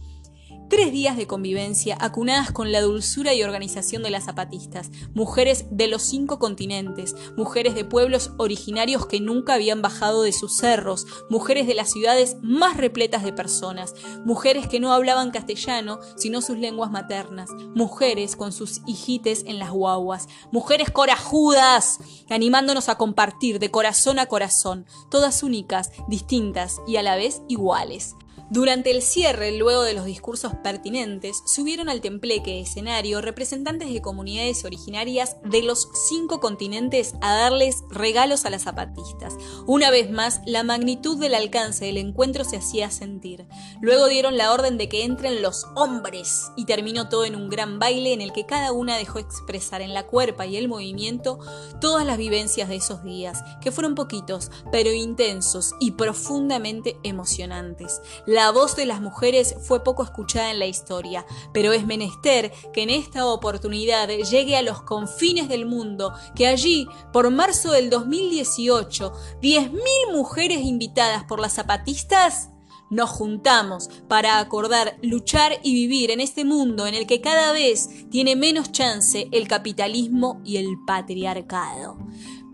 Tres 0.70 0.92
días 0.92 1.18
de 1.18 1.28
convivencia 1.28 1.98
acunadas 2.00 2.52
con 2.52 2.72
la 2.72 2.82
dulzura 2.82 3.34
y 3.34 3.44
organización 3.44 4.02
de 4.02 4.10
las 4.10 4.26
zapatistas, 4.26 4.90
mujeres 5.14 5.66
de 5.70 5.88
los 5.88 6.02
cinco 6.02 6.40
continentes, 6.40 7.16
mujeres 7.38 7.76
de 7.76 7.86
pueblos 7.86 8.32
originarios 8.38 9.06
que 9.06 9.20
nunca 9.20 9.54
habían 9.54 9.82
bajado 9.82 10.24
de 10.24 10.32
sus 10.32 10.58
cerros, 10.58 11.06
mujeres 11.30 11.68
de 11.68 11.76
las 11.76 11.92
ciudades 11.92 12.38
más 12.42 12.78
repletas 12.78 13.24
de 13.24 13.34
personas, 13.34 13.94
mujeres 14.26 14.68
que 14.68 14.80
no 14.80 14.94
hablaban 14.94 15.32
castellano 15.32 16.00
sino 16.16 16.42
sus 16.42 16.58
lenguas 16.58 16.92
maternas, 16.92 17.50
mujeres 17.76 18.36
con 18.36 18.52
sus 18.52 18.82
hijites 18.88 19.44
en 19.46 19.60
las 19.60 19.72
guaguas, 19.72 20.28
mujeres 20.52 20.90
corajudas, 20.90 22.00
animándonos 22.30 22.90
a 22.90 22.98
compartir 22.98 23.60
de 23.60 23.70
corazón 23.70 24.18
a 24.18 24.26
corazón, 24.26 24.86
todas 25.12 25.44
únicas, 25.44 25.92
distintas 26.08 26.82
y 26.88 26.96
a 26.96 27.04
la 27.04 27.16
vez 27.16 27.42
iguales. 27.48 28.16
Durante 28.54 28.92
el 28.92 29.02
cierre, 29.02 29.58
luego 29.58 29.82
de 29.82 29.96
los 29.96 30.06
discursos 30.06 30.54
pertinentes, 30.64 31.42
subieron 31.44 31.90
al 31.90 32.02
tembleque 32.02 32.60
escenario 32.60 33.20
representantes 33.20 33.92
de 33.92 34.00
comunidades 34.00 34.64
originarias 34.64 35.38
de 35.44 35.64
los 35.64 35.90
cinco 36.08 36.40
continentes 36.40 37.16
a 37.22 37.34
darles 37.34 37.84
regalos 37.90 38.46
a 38.46 38.52
las 38.52 38.62
zapatistas. 38.62 39.36
Una 39.66 39.90
vez 39.90 40.12
más, 40.12 40.40
la 40.46 40.62
magnitud 40.62 41.18
del 41.18 41.34
alcance 41.34 41.86
del 41.86 41.98
encuentro 41.98 42.44
se 42.44 42.58
hacía 42.58 42.92
sentir. 42.92 43.48
Luego 43.82 44.06
dieron 44.06 44.38
la 44.38 44.54
orden 44.54 44.78
de 44.78 44.88
que 44.88 45.04
entren 45.04 45.42
los 45.42 45.66
hombres 45.76 46.52
y 46.56 46.66
terminó 46.66 47.10
todo 47.10 47.26
en 47.26 47.36
un 47.36 47.50
gran 47.50 47.80
baile 47.80 48.14
en 48.14 48.22
el 48.22 48.34
que 48.34 48.46
cada 48.46 48.72
una 48.72 48.98
dejó 48.98 49.18
expresar 49.18 49.82
en 49.82 49.96
la 49.96 50.06
cuerpa 50.06 50.46
y 50.46 50.58
el 50.58 50.68
movimiento 50.68 51.40
todas 51.82 52.06
las 52.06 52.20
vivencias 52.20 52.70
de 52.70 52.76
esos 52.76 53.04
días, 53.04 53.44
que 53.62 53.72
fueron 53.72 53.96
poquitos, 53.96 54.52
pero 54.72 54.92
intensos 54.92 55.74
y 55.80 55.94
profundamente 55.94 57.00
emocionantes. 57.02 58.00
La 58.44 58.52
voz 58.52 58.76
de 58.76 58.86
las 58.86 59.00
mujeres 59.00 59.56
fue 59.62 59.86
poco 59.86 60.04
escuchada 60.04 60.52
en 60.52 60.60
la 60.60 60.66
historia, 60.66 61.26
pero 61.54 61.72
es 61.72 61.86
menester 61.86 62.52
que 62.74 62.84
en 62.84 62.90
esta 62.90 63.26
oportunidad 63.26 64.10
llegue 64.10 64.58
a 64.58 64.62
los 64.62 64.82
confines 64.82 65.48
del 65.48 65.66
mundo, 65.66 66.14
que 66.36 66.48
allí, 66.48 66.86
por 67.14 67.32
marzo 67.32 67.72
del 67.72 67.90
2018, 67.90 69.14
10.000 69.42 69.72
mujeres 70.12 70.60
invitadas 70.60 71.24
por 71.24 71.40
las 71.40 71.54
zapatistas 71.54 72.50
nos 72.90 73.12
juntamos 73.12 73.90
para 74.10 74.40
acordar 74.40 74.98
luchar 75.02 75.54
y 75.64 75.74
vivir 75.74 76.12
en 76.12 76.20
este 76.20 76.44
mundo 76.44 76.86
en 76.86 76.96
el 76.96 77.08
que 77.08 77.22
cada 77.22 77.54
vez 77.54 78.10
tiene 78.12 78.36
menos 78.36 78.74
chance 78.74 79.30
el 79.32 79.48
capitalismo 79.48 80.42
y 80.44 80.58
el 80.58 80.68
patriarcado. 80.86 81.98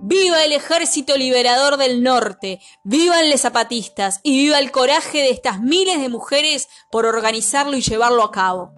¡Viva 0.02 0.46
el 0.46 0.54
ejército 0.54 1.18
liberador 1.18 1.76
del 1.76 2.02
norte! 2.02 2.62
¡Vivan 2.86 3.30
los 3.30 3.42
zapatistas! 3.42 4.22
Y 4.24 4.40
viva 4.40 4.58
el 4.58 4.72
coraje 4.72 5.18
de 5.18 5.30
estas 5.30 5.60
miles 5.60 6.00
de 6.00 6.08
mujeres 6.08 6.70
por 6.90 7.06
organizarlo 7.06 7.76
y 7.76 7.82
llevarlo 7.82 8.24
a 8.24 8.32
cabo. 8.32 8.72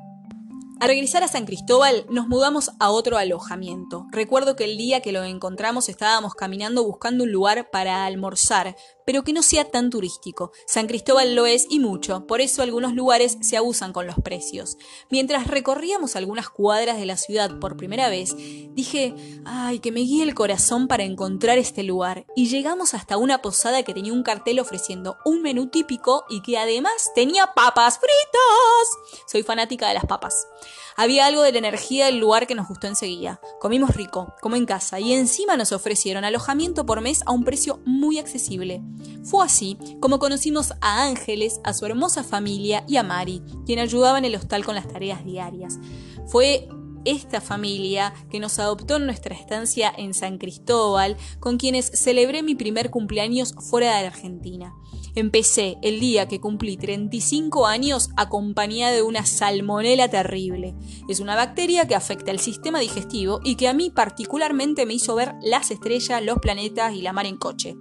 Al 0.80 0.88
regresar 0.88 1.22
a 1.22 1.28
San 1.28 1.46
Cristóbal, 1.46 2.08
nos 2.10 2.28
mudamos 2.28 2.72
a 2.80 2.90
otro 2.90 3.20
alojamiento. 3.20 4.08
Recuerdo 4.10 4.56
que 4.56 4.64
el 4.64 4.80
día 4.80 5.02
que 5.02 5.12
lo 5.12 5.24
encontramos 5.24 5.90
estábamos 5.90 6.34
caminando 6.34 6.84
buscando 6.84 7.24
un 7.24 7.32
lugar 7.32 7.70
para 7.70 8.04
almorzar, 8.06 8.76
pero 9.12 9.26
que 9.26 9.34
no 9.34 9.44
sea 9.44 9.66
tan 9.66 9.90
turístico. 9.90 10.54
San 10.66 10.88
Cristóbal 10.88 11.36
lo 11.36 11.46
es 11.46 11.68
y 11.70 11.80
mucho, 11.80 12.26
por 12.28 12.40
eso 12.40 12.62
algunos 12.62 12.94
lugares 12.94 13.38
se 13.42 13.58
abusan 13.58 13.92
con 13.92 14.08
los 14.08 14.16
precios. 14.16 14.78
Mientras 15.10 15.48
recorríamos 15.48 16.16
algunas 16.16 16.50
cuadras 16.50 16.98
de 16.98 17.06
la 17.06 17.18
ciudad 17.18 17.60
por 17.60 17.76
primera 17.76 18.08
vez, 18.08 18.34
dije, 18.38 19.14
ay, 19.44 19.80
que 19.80 19.92
me 19.92 20.00
guíe 20.00 20.24
el 20.24 20.34
corazón 20.34 20.88
para 20.88 21.04
encontrar 21.04 21.58
este 21.58 21.84
lugar. 21.84 22.26
Y 22.38 22.48
llegamos 22.48 22.94
hasta 22.94 23.18
una 23.18 23.42
posada 23.42 23.84
que 23.84 23.94
tenía 23.94 24.14
un 24.14 24.24
cartel 24.24 24.62
ofreciendo 24.62 25.18
un 25.26 25.42
menú 25.42 25.68
típico 25.68 26.24
y 26.30 26.42
que 26.42 26.58
además 26.58 27.12
tenía 27.14 27.48
papas 27.48 28.00
fritas. 28.00 29.26
Soy 29.28 29.44
fanática 29.44 29.90
de 29.90 29.96
las 29.96 30.06
papas. 30.06 30.48
Había 30.96 31.26
algo 31.26 31.42
de 31.42 31.52
la 31.52 31.58
energía 31.60 32.06
del 32.06 32.20
lugar 32.20 32.48
que 32.48 32.56
nos 32.56 32.68
gustó 32.68 32.88
enseguida. 32.88 33.40
Comimos 33.60 33.96
rico, 33.96 34.34
como 34.42 34.56
en 34.56 34.66
casa, 34.66 35.00
y 35.00 35.14
encima 35.14 35.58
nos 35.58 35.72
ofrecieron 35.72 36.24
alojamiento 36.24 36.86
por 36.86 37.02
mes 37.02 37.22
a 37.26 37.32
un 37.32 37.44
precio 37.44 37.80
muy 37.86 38.20
accesible. 38.20 38.82
Fue 39.24 39.46
así 39.46 39.78
como 40.00 40.20
conocimos 40.20 40.74
a 40.82 41.04
Ángeles, 41.04 41.60
a 41.64 41.74
su 41.74 41.86
hermosa 41.86 42.24
familia 42.24 42.84
y 42.88 42.98
a 42.98 43.04
Mari, 43.04 43.42
quien 43.66 43.80
ayudaba 43.80 44.18
en 44.18 44.26
el 44.26 44.36
hostal 44.36 44.66
con 44.66 44.76
las 44.76 44.88
tareas 44.88 45.26
diarias. 45.26 45.80
Fue 46.28 46.68
esta 47.06 47.42
familia 47.42 48.14
que 48.30 48.40
nos 48.40 48.60
adoptó 48.60 48.98
en 48.98 49.06
nuestra 49.06 49.36
estancia 49.36 49.92
en 49.96 50.14
San 50.14 50.38
Cristóbal, 50.38 51.18
con 51.40 51.58
quienes 51.58 51.88
celebré 51.88 52.44
mi 52.44 52.56
primer 52.56 52.92
cumpleaños 52.92 53.54
fuera 53.70 53.96
de 53.96 54.04
la 54.04 54.10
Argentina. 54.10 54.74
Empecé 55.16 55.78
el 55.82 56.00
día 56.00 56.28
que 56.28 56.40
cumplí 56.40 56.78
35 56.78 57.68
años 57.68 58.10
acompañada 58.16 58.94
de 58.94 59.02
una 59.02 59.26
salmonela 59.26 60.10
terrible. 60.10 60.76
Es 61.10 61.20
una 61.20 61.36
bacteria 61.36 61.88
que 61.88 61.96
afecta 61.96 62.32
el 62.32 62.40
sistema 62.40 62.80
digestivo 62.80 63.42
y 63.44 63.56
que 63.56 63.68
a 63.68 63.74
mí 63.74 63.90
particularmente 63.90 64.86
me 64.86 64.94
hizo 64.94 65.16
ver 65.16 65.34
las 65.42 65.72
estrellas, 65.72 66.24
los 66.24 66.40
planetas 66.40 66.94
y 66.94 67.02
la 67.02 67.14
mar 67.14 67.26
en 67.26 67.38
coche. 67.38 67.76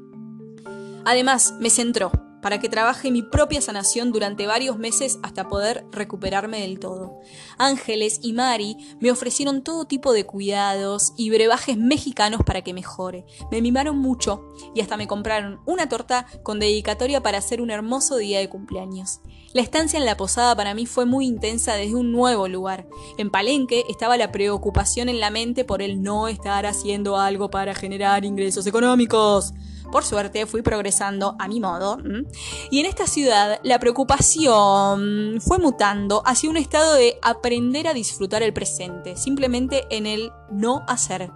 Además, 1.05 1.55
me 1.61 1.71
centró 1.71 2.11
para 2.43 2.59
que 2.59 2.69
trabaje 2.69 3.11
mi 3.11 3.23
propia 3.23 3.61
sanación 3.61 4.13
durante 4.13 4.47
varios 4.47 4.79
meses 4.79 5.19
hasta 5.23 5.49
poder 5.49 5.85
recuperarme 5.93 6.61
del 6.61 6.79
todo. 6.79 7.21
Ángeles 7.59 8.21
y 8.23 8.33
Mari 8.33 8.77
me 9.01 9.11
ofrecieron 9.11 9.63
todo 9.63 9.85
tipo 9.85 10.13
de 10.13 10.25
cuidados 10.25 11.13
y 11.17 11.31
brebajes 11.31 11.77
mexicanos 11.77 12.43
para 12.45 12.63
que 12.63 12.75
mejore. 12.75 13.25
Me 13.51 13.63
mimaron 13.63 13.99
mucho 13.99 14.49
y 14.75 14.81
hasta 14.81 14.97
me 14.97 15.07
compraron 15.07 15.61
una 15.67 15.89
torta 15.89 16.27
con 16.43 16.59
dedicatoria 16.59 17.23
para 17.23 17.39
hacer 17.39 17.61
un 17.61 17.71
hermoso 17.71 18.17
día 18.17 18.39
de 18.39 18.49
cumpleaños. 18.49 19.21
La 19.53 19.63
estancia 19.63 19.99
en 19.99 20.07
la 20.07 20.17
posada 20.17 20.55
para 20.55 20.75
mí 20.75 20.87
fue 20.87 21.07
muy 21.07 21.27
intensa 21.27 21.75
desde 21.75 21.97
un 21.97 22.13
nuevo 22.13 22.47
lugar. 22.47 22.87
En 23.19 23.31
Palenque 23.31 23.85
estaba 23.89 24.17
la 24.17 24.31
preocupación 24.31 25.09
en 25.09 25.19
la 25.19 25.31
mente 25.31 25.65
por 25.65 25.83
el 25.83 26.03
no 26.03 26.29
estar 26.29 26.67
haciendo 26.67 27.17
algo 27.17 27.51
para 27.51 27.75
generar 27.75 28.25
ingresos 28.25 28.67
económicos. 28.69 29.53
Por 29.91 30.05
suerte 30.05 30.47
fui 30.47 30.63
progresando 30.63 31.37
a 31.39 31.49
mi 31.49 31.61
modo. 31.61 31.99
Y 32.71 32.81
en 32.81 32.87
esta 32.87 33.07
ciudad 33.07 33.61
la 33.63 33.79
preocupación 33.79 35.41
fue 35.41 35.59
mutando 35.59 36.23
hacia 36.25 36.51
un 36.51 36.57
estado 36.57 36.95
de 36.95 37.19
aprender 37.23 37.89
a 37.89 37.95
disfrutar 37.95 38.43
el 38.43 38.53
presente, 38.53 39.17
simplemente 39.17 39.87
en 39.91 40.07
el 40.07 40.33
no 40.51 40.85
hacer. 40.87 41.31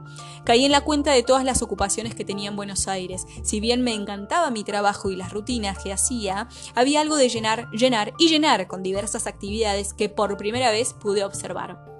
Caí 0.44 0.64
en 0.64 0.72
la 0.72 0.82
cuenta 0.82 1.12
de 1.12 1.22
todas 1.22 1.44
las 1.44 1.62
ocupaciones 1.62 2.14
que 2.14 2.24
tenía 2.24 2.50
en 2.50 2.56
Buenos 2.56 2.86
Aires. 2.86 3.26
Si 3.42 3.60
bien 3.60 3.82
me 3.82 3.94
encantaba 3.94 4.50
mi 4.50 4.62
trabajo 4.62 5.10
y 5.10 5.16
las 5.16 5.32
rutinas 5.32 5.78
que 5.78 5.92
hacía, 5.92 6.48
había 6.74 7.00
algo 7.00 7.16
de 7.16 7.28
llenar, 7.28 7.70
llenar 7.70 8.12
y 8.18 8.28
llenar 8.28 8.66
con 8.66 8.82
diversas 8.82 9.26
actividades 9.26 9.94
que 9.94 10.08
por 10.08 10.36
primera 10.36 10.70
vez 10.70 10.92
pude 10.92 11.24
observar. 11.24 11.93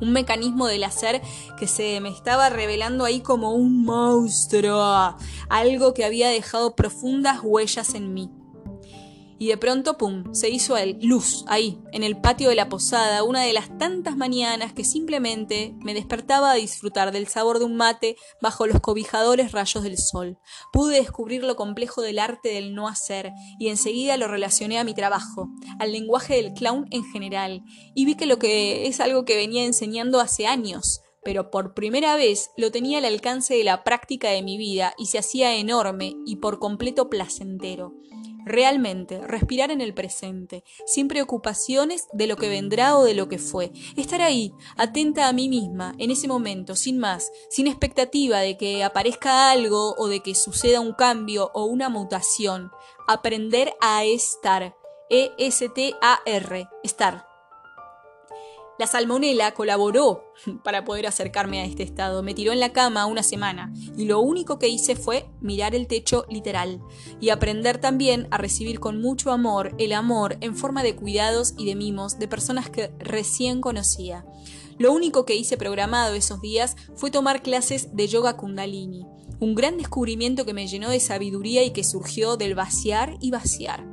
Un 0.00 0.12
mecanismo 0.12 0.66
del 0.66 0.84
hacer 0.84 1.22
que 1.58 1.66
se 1.66 2.00
me 2.00 2.08
estaba 2.08 2.50
revelando 2.50 3.04
ahí 3.04 3.20
como 3.20 3.52
un 3.52 3.84
monstruo, 3.84 5.16
algo 5.48 5.94
que 5.94 6.04
había 6.04 6.28
dejado 6.28 6.74
profundas 6.76 7.40
huellas 7.42 7.94
en 7.94 8.12
mí. 8.14 8.30
Y 9.38 9.48
de 9.48 9.56
pronto, 9.56 9.98
¡pum!, 9.98 10.32
se 10.32 10.48
hizo 10.48 10.76
él, 10.76 10.98
luz, 11.02 11.44
ahí, 11.48 11.80
en 11.92 12.04
el 12.04 12.20
patio 12.20 12.48
de 12.48 12.54
la 12.54 12.68
posada, 12.68 13.24
una 13.24 13.42
de 13.42 13.52
las 13.52 13.76
tantas 13.78 14.16
mañanas 14.16 14.72
que 14.72 14.84
simplemente 14.84 15.74
me 15.80 15.94
despertaba 15.94 16.52
a 16.52 16.54
disfrutar 16.54 17.12
del 17.12 17.26
sabor 17.26 17.58
de 17.58 17.64
un 17.64 17.76
mate 17.76 18.16
bajo 18.40 18.66
los 18.66 18.80
cobijadores 18.80 19.52
rayos 19.52 19.82
del 19.82 19.98
sol. 19.98 20.38
Pude 20.72 20.96
descubrir 20.96 21.42
lo 21.42 21.56
complejo 21.56 22.00
del 22.00 22.18
arte 22.18 22.50
del 22.50 22.74
no 22.74 22.88
hacer, 22.88 23.32
y 23.58 23.68
enseguida 23.68 24.16
lo 24.16 24.28
relacioné 24.28 24.78
a 24.78 24.84
mi 24.84 24.94
trabajo, 24.94 25.48
al 25.78 25.92
lenguaje 25.92 26.36
del 26.36 26.52
clown 26.54 26.86
en 26.90 27.04
general, 27.04 27.62
y 27.94 28.04
vi 28.04 28.14
que 28.14 28.26
lo 28.26 28.38
que 28.38 28.86
es 28.86 29.00
algo 29.00 29.24
que 29.24 29.36
venía 29.36 29.64
enseñando 29.64 30.20
hace 30.20 30.46
años, 30.46 31.00
pero 31.24 31.50
por 31.50 31.74
primera 31.74 32.16
vez 32.16 32.50
lo 32.56 32.70
tenía 32.70 32.98
al 32.98 33.06
alcance 33.06 33.54
de 33.54 33.64
la 33.64 33.82
práctica 33.82 34.28
de 34.28 34.42
mi 34.42 34.58
vida 34.58 34.94
y 34.98 35.06
se 35.06 35.18
hacía 35.18 35.56
enorme 35.56 36.14
y 36.26 36.36
por 36.36 36.58
completo 36.58 37.08
placentero. 37.08 37.94
Realmente, 38.44 39.20
respirar 39.26 39.70
en 39.70 39.80
el 39.80 39.94
presente, 39.94 40.64
sin 40.86 41.08
preocupaciones 41.08 42.08
de 42.12 42.26
lo 42.26 42.36
que 42.36 42.48
vendrá 42.48 42.96
o 42.98 43.04
de 43.04 43.14
lo 43.14 43.28
que 43.28 43.38
fue. 43.38 43.72
Estar 43.96 44.20
ahí, 44.20 44.52
atenta 44.76 45.28
a 45.28 45.32
mí 45.32 45.48
misma, 45.48 45.94
en 45.98 46.10
ese 46.10 46.28
momento, 46.28 46.76
sin 46.76 46.98
más, 46.98 47.32
sin 47.48 47.66
expectativa 47.66 48.40
de 48.40 48.56
que 48.56 48.84
aparezca 48.84 49.50
algo 49.50 49.94
o 49.96 50.08
de 50.08 50.20
que 50.20 50.34
suceda 50.34 50.80
un 50.80 50.92
cambio 50.92 51.50
o 51.54 51.64
una 51.64 51.88
mutación. 51.88 52.70
Aprender 53.08 53.74
a 53.80 54.04
estar. 54.04 54.76
E-S-T-A-R. 55.10 56.68
Estar. 56.82 57.33
La 58.76 58.88
salmonela 58.88 59.54
colaboró 59.54 60.24
para 60.64 60.84
poder 60.84 61.06
acercarme 61.06 61.60
a 61.60 61.64
este 61.64 61.84
estado. 61.84 62.22
Me 62.22 62.34
tiró 62.34 62.52
en 62.52 62.60
la 62.60 62.72
cama 62.72 63.06
una 63.06 63.22
semana 63.22 63.72
y 63.96 64.06
lo 64.06 64.20
único 64.20 64.58
que 64.58 64.68
hice 64.68 64.96
fue 64.96 65.28
mirar 65.40 65.74
el 65.74 65.86
techo 65.86 66.26
literal 66.28 66.80
y 67.20 67.28
aprender 67.28 67.78
también 67.78 68.26
a 68.30 68.38
recibir 68.38 68.80
con 68.80 69.00
mucho 69.00 69.30
amor 69.30 69.74
el 69.78 69.92
amor 69.92 70.38
en 70.40 70.56
forma 70.56 70.82
de 70.82 70.96
cuidados 70.96 71.54
y 71.56 71.66
de 71.66 71.76
mimos 71.76 72.18
de 72.18 72.26
personas 72.26 72.68
que 72.68 72.92
recién 72.98 73.60
conocía. 73.60 74.24
Lo 74.76 74.92
único 74.92 75.24
que 75.24 75.36
hice 75.36 75.56
programado 75.56 76.14
esos 76.14 76.40
días 76.40 76.74
fue 76.96 77.12
tomar 77.12 77.42
clases 77.42 77.94
de 77.94 78.08
yoga 78.08 78.36
kundalini, 78.36 79.06
un 79.38 79.54
gran 79.54 79.76
descubrimiento 79.76 80.44
que 80.44 80.54
me 80.54 80.66
llenó 80.66 80.90
de 80.90 80.98
sabiduría 80.98 81.62
y 81.62 81.70
que 81.70 81.84
surgió 81.84 82.36
del 82.36 82.56
vaciar 82.56 83.16
y 83.20 83.30
vaciar. 83.30 83.86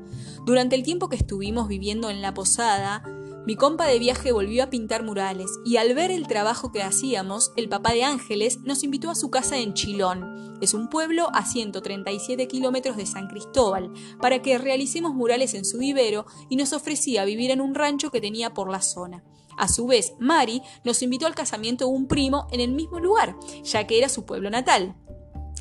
Durante 0.43 0.75
el 0.75 0.81
tiempo 0.81 1.07
que 1.07 1.17
estuvimos 1.17 1.67
viviendo 1.67 2.09
en 2.09 2.23
la 2.23 2.33
posada, 2.33 3.03
mi 3.43 3.55
compa 3.55 3.87
de 3.87 3.97
viaje 3.97 4.31
volvió 4.31 4.63
a 4.63 4.69
pintar 4.69 5.03
murales 5.03 5.49
y 5.65 5.77
al 5.77 5.95
ver 5.95 6.11
el 6.11 6.27
trabajo 6.27 6.71
que 6.71 6.83
hacíamos, 6.83 7.51
el 7.55 7.69
papá 7.69 7.91
de 7.91 8.03
Ángeles 8.03 8.59
nos 8.61 8.83
invitó 8.83 9.09
a 9.09 9.15
su 9.15 9.31
casa 9.31 9.57
en 9.57 9.73
Chilón. 9.73 10.59
Es 10.61 10.75
un 10.75 10.89
pueblo 10.89 11.27
a 11.33 11.43
137 11.43 12.47
kilómetros 12.47 12.97
de 12.97 13.07
San 13.07 13.27
Cristóbal, 13.27 13.91
para 14.21 14.43
que 14.43 14.59
realicemos 14.59 15.15
murales 15.15 15.55
en 15.55 15.65
su 15.65 15.79
vivero 15.79 16.27
y 16.49 16.55
nos 16.55 16.71
ofrecía 16.71 17.25
vivir 17.25 17.49
en 17.49 17.61
un 17.61 17.73
rancho 17.73 18.11
que 18.11 18.21
tenía 18.21 18.53
por 18.53 18.69
la 18.69 18.81
zona. 18.81 19.23
A 19.57 19.67
su 19.67 19.87
vez, 19.87 20.13
Mari 20.19 20.61
nos 20.83 21.01
invitó 21.01 21.25
al 21.25 21.33
casamiento 21.33 21.85
de 21.85 21.91
un 21.91 22.07
primo 22.07 22.47
en 22.51 22.59
el 22.61 22.71
mismo 22.71 22.99
lugar, 22.99 23.35
ya 23.63 23.87
que 23.87 23.97
era 23.97 24.07
su 24.07 24.23
pueblo 24.23 24.51
natal. 24.51 24.95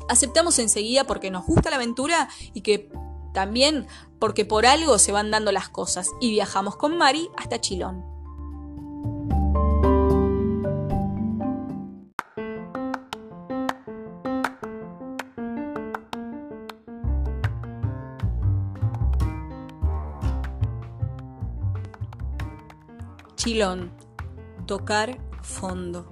Aceptamos 0.07 0.59
enseguida 0.59 1.05
porque 1.05 1.31
nos 1.31 1.47
gusta 1.47 1.71
la 1.71 1.77
aventura 1.77 2.29
y 2.53 2.61
que 2.61 2.91
también 3.33 3.87
porque 4.21 4.45
por 4.45 4.67
algo 4.67 4.99
se 4.99 5.11
van 5.11 5.31
dando 5.31 5.51
las 5.51 5.67
cosas 5.67 6.11
y 6.21 6.29
viajamos 6.29 6.75
con 6.75 6.95
Mari 6.95 7.31
hasta 7.35 7.59
Chilón. 7.59 8.05
Chilón. 23.35 23.91
Tocar 24.67 25.17
fondo. 25.41 26.10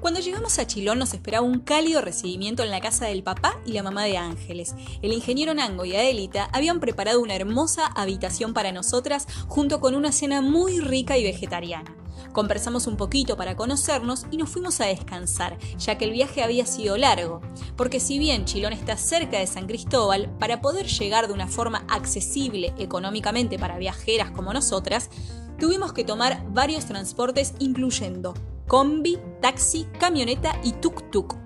Cuando 0.00 0.20
llegamos 0.20 0.60
a 0.60 0.66
Chilón 0.66 1.00
nos 1.00 1.12
esperaba 1.12 1.44
un 1.44 1.58
cálido 1.58 2.00
recibimiento 2.00 2.62
en 2.62 2.70
la 2.70 2.80
casa 2.80 3.06
del 3.06 3.24
papá 3.24 3.60
y 3.66 3.72
la 3.72 3.82
mamá 3.82 4.04
de 4.04 4.16
Ángeles. 4.16 4.76
El 5.02 5.12
ingeniero 5.12 5.54
Nango 5.54 5.84
y 5.84 5.96
Adelita 5.96 6.48
habían 6.52 6.78
preparado 6.78 7.20
una 7.20 7.34
hermosa 7.34 7.86
habitación 7.86 8.54
para 8.54 8.70
nosotras 8.70 9.26
junto 9.48 9.80
con 9.80 9.96
una 9.96 10.12
cena 10.12 10.40
muy 10.40 10.78
rica 10.78 11.18
y 11.18 11.24
vegetariana. 11.24 11.96
Conversamos 12.32 12.86
un 12.86 12.96
poquito 12.96 13.36
para 13.36 13.56
conocernos 13.56 14.26
y 14.30 14.36
nos 14.36 14.50
fuimos 14.50 14.80
a 14.80 14.86
descansar, 14.86 15.58
ya 15.78 15.98
que 15.98 16.04
el 16.04 16.12
viaje 16.12 16.44
había 16.44 16.64
sido 16.64 16.96
largo, 16.96 17.40
porque 17.76 17.98
si 17.98 18.20
bien 18.20 18.44
Chilón 18.44 18.74
está 18.74 18.96
cerca 18.96 19.40
de 19.40 19.48
San 19.48 19.66
Cristóbal, 19.66 20.30
para 20.38 20.60
poder 20.60 20.86
llegar 20.86 21.26
de 21.26 21.34
una 21.34 21.48
forma 21.48 21.84
accesible 21.88 22.72
económicamente 22.78 23.58
para 23.58 23.78
viajeras 23.78 24.30
como 24.30 24.52
nosotras, 24.52 25.10
tuvimos 25.58 25.92
que 25.92 26.04
tomar 26.04 26.44
varios 26.52 26.86
transportes 26.86 27.54
incluyendo 27.58 28.34
combi, 28.68 29.18
taxi, 29.40 29.86
camioneta 29.98 30.60
y 30.62 30.72
tuk-tuk, 30.74 31.36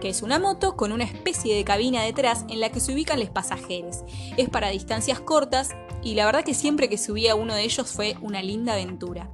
que 0.00 0.08
es 0.08 0.22
una 0.22 0.38
moto 0.38 0.76
con 0.76 0.92
una 0.92 1.04
especie 1.04 1.54
de 1.54 1.64
cabina 1.64 2.02
detrás 2.02 2.46
en 2.48 2.60
la 2.60 2.70
que 2.70 2.80
se 2.80 2.94
ubican 2.94 3.20
los 3.20 3.28
pasajeros. 3.28 3.98
Es 4.38 4.48
para 4.48 4.70
distancias 4.70 5.20
cortas 5.20 5.70
y 6.02 6.14
la 6.14 6.24
verdad 6.24 6.44
que 6.44 6.54
siempre 6.54 6.88
que 6.88 6.96
subía 6.96 7.34
uno 7.34 7.54
de 7.54 7.64
ellos 7.64 7.90
fue 7.90 8.16
una 8.22 8.40
linda 8.40 8.72
aventura. 8.72 9.30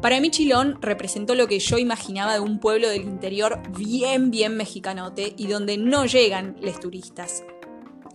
Para 0.00 0.18
mí 0.20 0.30
Chilón 0.30 0.80
representó 0.80 1.34
lo 1.34 1.46
que 1.46 1.58
yo 1.58 1.76
imaginaba 1.76 2.32
de 2.32 2.40
un 2.40 2.58
pueblo 2.58 2.88
del 2.88 3.02
interior 3.02 3.60
bien, 3.76 4.30
bien 4.30 4.56
mexicanote 4.56 5.34
y 5.36 5.46
donde 5.46 5.76
no 5.76 6.06
llegan 6.06 6.56
los 6.62 6.80
turistas. 6.80 7.42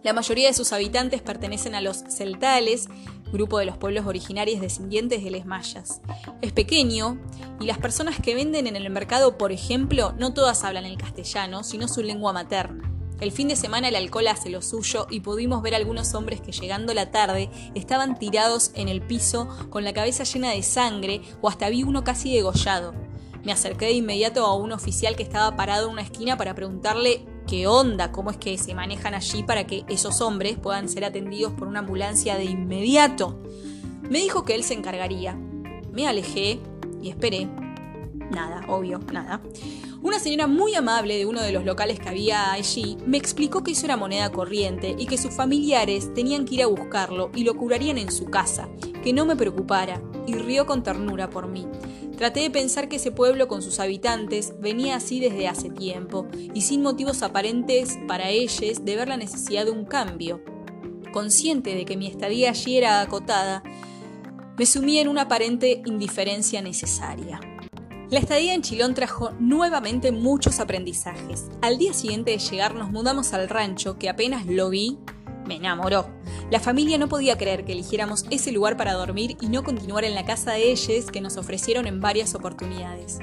La 0.01 0.13
mayoría 0.13 0.47
de 0.47 0.53
sus 0.53 0.71
habitantes 0.71 1.21
pertenecen 1.21 1.75
a 1.75 1.81
los 1.81 2.03
celtales, 2.09 2.89
grupo 3.31 3.59
de 3.59 3.65
los 3.65 3.77
pueblos 3.77 4.05
originarios 4.05 4.61
descendientes 4.61 5.23
de 5.23 5.31
les 5.31 5.45
mayas. 5.45 6.01
Es 6.41 6.51
pequeño 6.51 7.19
y 7.59 7.65
las 7.65 7.77
personas 7.77 8.19
que 8.19 8.35
venden 8.35 8.67
en 8.67 8.75
el 8.75 8.89
mercado, 8.89 9.37
por 9.37 9.51
ejemplo, 9.51 10.13
no 10.17 10.33
todas 10.33 10.63
hablan 10.63 10.85
el 10.85 10.97
castellano, 10.97 11.63
sino 11.63 11.87
su 11.87 12.03
lengua 12.03 12.33
materna. 12.33 12.91
El 13.21 13.31
fin 13.31 13.47
de 13.47 13.55
semana 13.55 13.87
el 13.87 13.95
alcohol 13.95 14.27
hace 14.27 14.49
lo 14.49 14.61
suyo 14.61 15.07
y 15.09 15.21
pudimos 15.21 15.61
ver 15.61 15.73
algunos 15.73 16.13
hombres 16.15 16.41
que 16.41 16.51
llegando 16.51 16.93
la 16.93 17.11
tarde 17.11 17.49
estaban 17.73 18.19
tirados 18.19 18.71
en 18.75 18.89
el 18.89 19.01
piso 19.01 19.47
con 19.69 19.85
la 19.85 19.93
cabeza 19.93 20.25
llena 20.25 20.51
de 20.51 20.61
sangre 20.63 21.21
o 21.41 21.47
hasta 21.47 21.69
vi 21.69 21.83
uno 21.83 22.03
casi 22.03 22.33
degollado. 22.33 22.93
Me 23.45 23.53
acerqué 23.53 23.85
de 23.85 23.93
inmediato 23.93 24.45
a 24.45 24.55
un 24.55 24.73
oficial 24.73 25.15
que 25.15 25.23
estaba 25.23 25.55
parado 25.55 25.87
en 25.87 25.93
una 25.93 26.01
esquina 26.01 26.35
para 26.35 26.55
preguntarle 26.55 27.25
qué 27.45 27.67
onda, 27.67 28.11
cómo 28.11 28.31
es 28.31 28.37
que 28.37 28.57
se 28.57 28.73
manejan 28.73 29.13
allí 29.13 29.43
para 29.43 29.67
que 29.67 29.85
esos 29.87 30.21
hombres 30.21 30.57
puedan 30.57 30.89
ser 30.89 31.05
atendidos 31.05 31.53
por 31.53 31.67
una 31.67 31.79
ambulancia 31.79 32.37
de 32.37 32.45
inmediato. 32.45 33.39
Me 34.09 34.19
dijo 34.19 34.45
que 34.45 34.55
él 34.55 34.63
se 34.63 34.73
encargaría. 34.73 35.35
Me 35.91 36.07
alejé 36.07 36.59
y 37.01 37.09
esperé. 37.09 37.47
Nada, 38.31 38.65
obvio, 38.67 38.99
nada. 39.11 39.41
Una 40.01 40.19
señora 40.19 40.45
muy 40.45 40.75
amable 40.75 41.17
de 41.17 41.25
uno 41.25 41.41
de 41.41 41.51
los 41.51 41.65
locales 41.65 41.99
que 41.99 42.09
había 42.09 42.51
allí 42.51 42.95
me 43.07 43.17
explicó 43.17 43.63
que 43.63 43.71
eso 43.71 43.85
era 43.85 43.97
moneda 43.97 44.31
corriente 44.31 44.95
y 44.99 45.07
que 45.07 45.17
sus 45.17 45.33
familiares 45.33 46.13
tenían 46.13 46.45
que 46.45 46.55
ir 46.55 46.61
a 46.61 46.67
buscarlo 46.67 47.31
y 47.33 47.43
lo 47.43 47.55
curarían 47.55 47.97
en 47.97 48.11
su 48.11 48.25
casa, 48.25 48.69
que 49.03 49.13
no 49.13 49.25
me 49.25 49.35
preocupara, 49.35 50.01
y 50.27 50.35
rió 50.35 50.67
con 50.67 50.83
ternura 50.83 51.29
por 51.29 51.47
mí. 51.47 51.65
Traté 52.17 52.41
de 52.41 52.49
pensar 52.49 52.87
que 52.87 52.95
ese 52.95 53.11
pueblo 53.11 53.47
con 53.47 53.61
sus 53.61 53.79
habitantes 53.79 54.53
venía 54.59 54.95
así 54.95 55.19
desde 55.19 55.49
hace 55.49 55.69
tiempo 55.69 56.27
y 56.53 56.61
sin 56.61 56.81
motivos 56.81 57.23
aparentes 57.23 57.97
para 58.07 58.29
ellos 58.29 58.85
de 58.85 58.95
ver 58.95 59.09
la 59.09 59.17
necesidad 59.17 59.65
de 59.65 59.71
un 59.71 59.85
cambio. 59.85 60.41
Consciente 61.11 61.75
de 61.75 61.83
que 61.85 61.97
mi 61.97 62.07
estadía 62.07 62.51
allí 62.51 62.77
era 62.77 63.01
acotada, 63.01 63.63
me 64.57 64.65
sumí 64.65 64.99
en 64.99 65.09
una 65.09 65.23
aparente 65.23 65.81
indiferencia 65.85 66.61
necesaria. 66.61 67.41
La 68.09 68.19
estadía 68.19 68.53
en 68.53 68.61
Chilón 68.61 68.93
trajo 68.93 69.31
nuevamente 69.39 70.11
muchos 70.13 70.61
aprendizajes. 70.61 71.47
Al 71.61 71.77
día 71.77 71.93
siguiente 71.93 72.31
de 72.31 72.37
llegar 72.37 72.75
nos 72.75 72.91
mudamos 72.91 73.33
al 73.33 73.49
rancho 73.49 73.97
que 73.97 74.09
apenas 74.09 74.45
lo 74.45 74.69
vi 74.69 74.99
me 75.45 75.55
enamoró. 75.55 76.14
La 76.51 76.59
familia 76.59 76.99
no 76.99 77.09
podía 77.09 77.37
creer 77.37 77.65
que 77.65 77.71
eligiéramos 77.71 78.25
ese 78.29 78.51
lugar 78.51 78.77
para 78.77 78.93
dormir 78.93 79.35
y 79.41 79.47
no 79.47 79.63
continuar 79.63 80.03
en 80.03 80.13
la 80.13 80.25
casa 80.25 80.51
de 80.51 80.71
ellos 80.71 81.09
que 81.11 81.19
nos 81.19 81.37
ofrecieron 81.37 81.87
en 81.87 82.01
varias 82.01 82.35
oportunidades. 82.35 83.19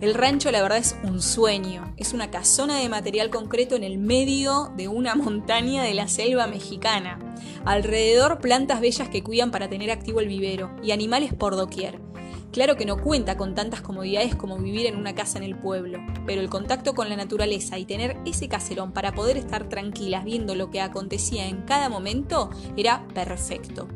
El 0.00 0.14
rancho 0.14 0.50
la 0.52 0.62
verdad 0.62 0.78
es 0.78 0.96
un 1.02 1.20
sueño, 1.20 1.92
es 1.96 2.14
una 2.14 2.30
casona 2.30 2.78
de 2.78 2.88
material 2.88 3.28
concreto 3.28 3.74
en 3.74 3.82
el 3.82 3.98
medio 3.98 4.72
de 4.76 4.88
una 4.88 5.14
montaña 5.14 5.82
de 5.82 5.94
la 5.94 6.08
selva 6.08 6.46
mexicana. 6.46 7.18
Alrededor 7.64 8.38
plantas 8.38 8.80
bellas 8.80 9.08
que 9.08 9.22
cuidan 9.22 9.50
para 9.50 9.68
tener 9.68 9.90
activo 9.90 10.20
el 10.20 10.28
vivero 10.28 10.70
y 10.82 10.92
animales 10.92 11.34
por 11.34 11.56
doquier. 11.56 12.09
Claro 12.52 12.76
que 12.76 12.84
no 12.84 13.00
cuenta 13.00 13.36
con 13.36 13.54
tantas 13.54 13.80
comodidades 13.80 14.34
como 14.34 14.58
vivir 14.58 14.86
en 14.86 14.96
una 14.96 15.14
casa 15.14 15.38
en 15.38 15.44
el 15.44 15.56
pueblo, 15.56 16.00
pero 16.26 16.40
el 16.40 16.50
contacto 16.50 16.94
con 16.94 17.08
la 17.08 17.16
naturaleza 17.16 17.78
y 17.78 17.84
tener 17.84 18.16
ese 18.26 18.48
caserón 18.48 18.90
para 18.90 19.12
poder 19.14 19.36
estar 19.36 19.68
tranquilas 19.68 20.24
viendo 20.24 20.56
lo 20.56 20.68
que 20.68 20.80
acontecía 20.80 21.46
en 21.46 21.62
cada 21.62 21.88
momento 21.88 22.50
era 22.76 23.06
perfecto. 23.14 23.86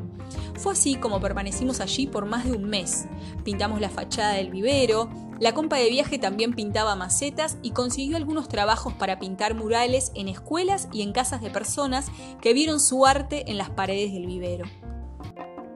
Fue 0.55 0.71
así 0.71 0.95
como 0.95 1.19
permanecimos 1.19 1.81
allí 1.81 2.07
por 2.07 2.25
más 2.25 2.45
de 2.45 2.53
un 2.53 2.63
mes. 2.63 3.07
Pintamos 3.43 3.81
la 3.81 3.89
fachada 3.89 4.35
del 4.35 4.51
vivero, 4.51 5.09
la 5.37 5.53
compa 5.53 5.75
de 5.75 5.89
viaje 5.89 6.17
también 6.17 6.53
pintaba 6.53 6.95
macetas 6.95 7.57
y 7.61 7.71
consiguió 7.71 8.15
algunos 8.15 8.47
trabajos 8.47 8.93
para 8.93 9.19
pintar 9.19 9.53
murales 9.53 10.13
en 10.15 10.29
escuelas 10.29 10.87
y 10.93 11.01
en 11.01 11.11
casas 11.11 11.41
de 11.41 11.49
personas 11.49 12.07
que 12.41 12.53
vieron 12.53 12.79
su 12.79 13.05
arte 13.05 13.51
en 13.51 13.57
las 13.57 13.69
paredes 13.69 14.13
del 14.13 14.27
vivero. 14.27 14.65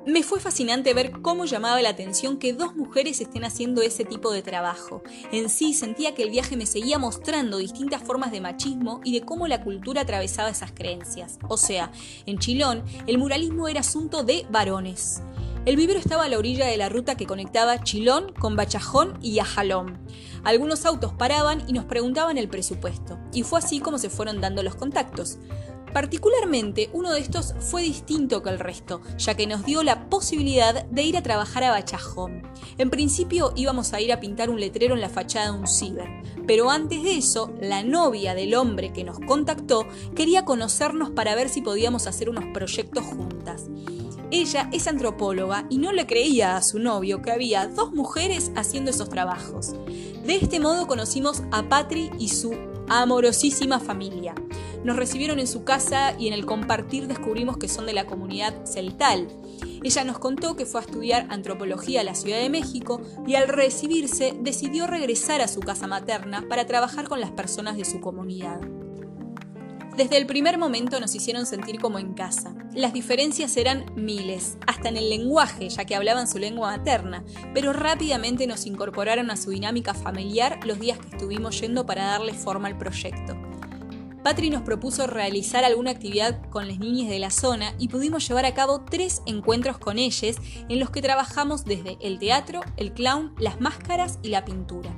Me 0.10 0.24
fue 0.24 0.40
fascinante 0.40 0.96
ver 0.96 1.22
cómo 1.22 1.46
llamaba 1.46 1.80
la 1.84 1.90
atención 1.90 2.40
que 2.40 2.52
dos 2.52 2.76
mujeres 2.76 3.22
estén 3.22 3.44
haciendo 3.44 3.84
ese 3.84 4.06
tipo 4.06 4.32
de 4.32 4.42
trabajo. 4.42 5.04
En 5.32 5.50
sí 5.50 5.76
sentía 5.76 6.16
que 6.16 6.24
el 6.24 6.32
viaje 6.32 6.58
me 6.58 6.66
seguía 6.66 6.98
mostrando 6.98 7.60
distintas 7.60 8.02
formas 8.02 8.32
de 8.32 8.42
machismo 8.42 9.02
y 9.04 9.14
de 9.14 9.24
cómo 9.24 9.48
la 9.48 9.64
cultura 9.64 10.02
atravesaba 10.02 10.50
esas 10.50 10.72
creencias. 10.72 11.38
O 11.48 11.58
sea, 11.58 11.92
en 12.26 12.40
Chilón, 12.40 12.84
el 13.06 13.20
muralismo 13.20 13.68
era 13.68 13.82
asunto 13.82 14.24
de 14.24 14.48
varones. 14.50 15.22
El 15.66 15.76
vivero 15.76 16.00
estaba 16.00 16.24
a 16.24 16.30
la 16.30 16.40
orilla 16.40 16.66
de 16.66 16.78
la 16.78 16.90
ruta 16.90 17.16
que 17.16 17.28
conectaba 17.28 17.84
Chilón 17.84 18.34
con 18.34 18.56
Bachajón 18.56 19.20
y 19.22 19.38
Ajalón. 19.38 20.00
Algunos 20.44 20.88
autos 20.88 21.14
paraban 21.14 21.64
y 21.68 21.74
nos 21.74 21.86
preguntaban 21.86 22.40
el 22.40 22.50
presupuesto, 22.50 23.20
y 23.32 23.44
fue 23.44 23.60
así 23.60 23.80
como 23.80 24.00
se 24.00 24.10
fueron 24.10 24.42
dando 24.42 24.64
los 24.64 24.74
contactos. 24.74 25.38
Particularmente, 25.94 26.90
uno 26.94 27.12
de 27.12 27.20
estos 27.20 27.56
fue 27.60 27.82
distinto 27.82 28.44
que 28.44 28.50
el 28.50 28.60
resto, 28.60 29.02
ya 29.18 29.36
que 29.36 29.48
nos 29.48 29.66
dio 29.66 29.84
la 29.84 30.10
posibilidad 30.10 30.86
de 30.86 31.04
ir 31.04 31.18
a 31.18 31.24
trabajar 31.24 31.64
a 31.64 31.72
Bachajón. 31.72 32.44
En 32.78 32.90
principio 32.90 33.54
íbamos 33.56 33.94
a 33.94 34.02
ir 34.02 34.14
a 34.14 34.20
pintar 34.20 34.50
un 34.50 34.60
letrero 34.60 34.96
en 34.96 35.02
la 35.02 35.10
fachada 35.10 35.52
de 35.52 35.60
un 35.60 35.68
ciber, 35.68 36.08
pero 36.46 36.70
antes 36.70 37.04
de 37.04 37.18
eso, 37.18 37.54
la 37.60 37.84
novia 37.84 38.36
del 38.36 38.56
hombre 38.56 38.94
que 38.94 39.04
nos 39.04 39.20
contactó 39.20 39.86
quería 40.16 40.46
conocernos 40.46 41.10
para 41.10 41.36
ver 41.36 41.50
si 41.50 41.62
podíamos 41.62 42.08
hacer 42.08 42.30
unos 42.30 42.46
proyectos 42.54 43.04
juntas. 43.04 43.66
Ella 44.32 44.70
es 44.72 44.88
antropóloga 44.88 45.66
y 45.70 45.80
no 45.80 45.92
le 45.92 46.06
creía 46.06 46.56
a 46.56 46.62
su 46.62 46.78
novio 46.78 47.22
que 47.24 47.32
había 47.32 47.68
dos 47.68 47.94
mujeres 47.94 48.52
haciendo 48.56 48.92
esos 48.92 49.10
trabajos. 49.10 49.74
De 50.24 50.36
este 50.36 50.60
modo 50.60 50.86
conocimos 50.86 51.42
a 51.52 51.68
Patri 51.68 52.12
y 52.20 52.30
su 52.30 52.54
amorosísima 52.88 53.80
familia. 53.80 54.36
Nos 54.84 54.96
recibieron 54.96 55.40
en 55.40 55.48
su 55.48 55.64
casa 55.64 56.16
y 56.18 56.28
en 56.28 56.34
el 56.34 56.46
compartir 56.46 57.08
descubrimos 57.08 57.58
que 57.58 57.68
son 57.68 57.86
de 57.86 57.94
la 57.94 58.06
comunidad 58.06 58.66
celtal. 58.66 59.28
Ella 59.84 60.04
nos 60.04 60.20
contó 60.20 60.56
que 60.56 60.66
fue 60.66 60.82
a 60.82 60.84
estudiar 60.84 61.28
antropología 61.30 62.02
a 62.02 62.06
la 62.06 62.16
Ciudad 62.16 62.40
de 62.40 62.50
México 62.50 63.02
y 63.28 63.36
al 63.36 63.48
recibirse 63.48 64.34
decidió 64.40 64.88
regresar 64.88 65.42
a 65.42 65.48
su 65.48 65.60
casa 65.60 65.88
materna 65.88 66.46
para 66.48 66.66
trabajar 66.66 67.10
con 67.10 67.20
las 67.20 67.32
personas 67.32 67.76
de 67.76 67.86
su 67.86 68.00
comunidad. 68.00 68.62
Desde 69.98 70.16
el 70.16 70.28
primer 70.28 70.58
momento 70.58 71.02
nos 71.02 71.14
hicieron 71.14 71.46
sentir 71.46 71.78
como 71.78 72.00
en 72.00 72.14
casa. 72.14 72.56
Las 72.74 72.94
diferencias 72.94 73.58
eran 73.58 73.86
miles, 73.98 74.58
hasta 74.66 74.88
en 74.88 74.96
el 74.96 75.10
lenguaje, 75.10 75.68
ya 75.68 75.84
que 75.84 75.94
hablaban 75.94 76.26
su 76.26 76.40
lengua 76.40 76.78
materna, 76.78 77.26
pero 77.54 77.74
rápidamente 77.74 78.48
nos 78.48 78.66
incorporaron 78.66 79.30
a 79.30 79.36
su 79.36 79.50
dinámica 79.50 79.94
familiar 79.94 80.62
los 80.66 80.80
días 80.80 81.00
que 81.00 81.10
estuvimos 81.10 81.60
yendo 81.60 81.86
para 81.86 82.06
darle 82.06 82.34
forma 82.34 82.70
al 82.70 82.78
proyecto. 82.78 83.49
Patri 84.30 84.52
nos 84.52 84.62
propuso 84.62 85.08
realizar 85.08 85.66
alguna 85.66 85.90
actividad 85.90 86.40
con 86.52 86.68
las 86.68 86.78
niñas 86.78 87.10
de 87.10 87.18
la 87.18 87.32
zona 87.32 87.74
y 87.80 87.88
pudimos 87.88 88.28
llevar 88.28 88.46
a 88.46 88.54
cabo 88.54 88.82
tres 88.82 89.24
encuentros 89.26 89.80
con 89.80 89.98
ellas 89.98 90.36
en 90.70 90.80
los 90.80 90.92
que 90.92 91.02
trabajamos 91.02 91.66
desde 91.66 91.98
el 92.00 92.20
teatro, 92.20 92.62
el 92.78 92.94
clown, 92.94 93.34
las 93.40 93.60
máscaras 93.60 94.20
y 94.22 94.28
la 94.28 94.46
pintura. 94.46 94.92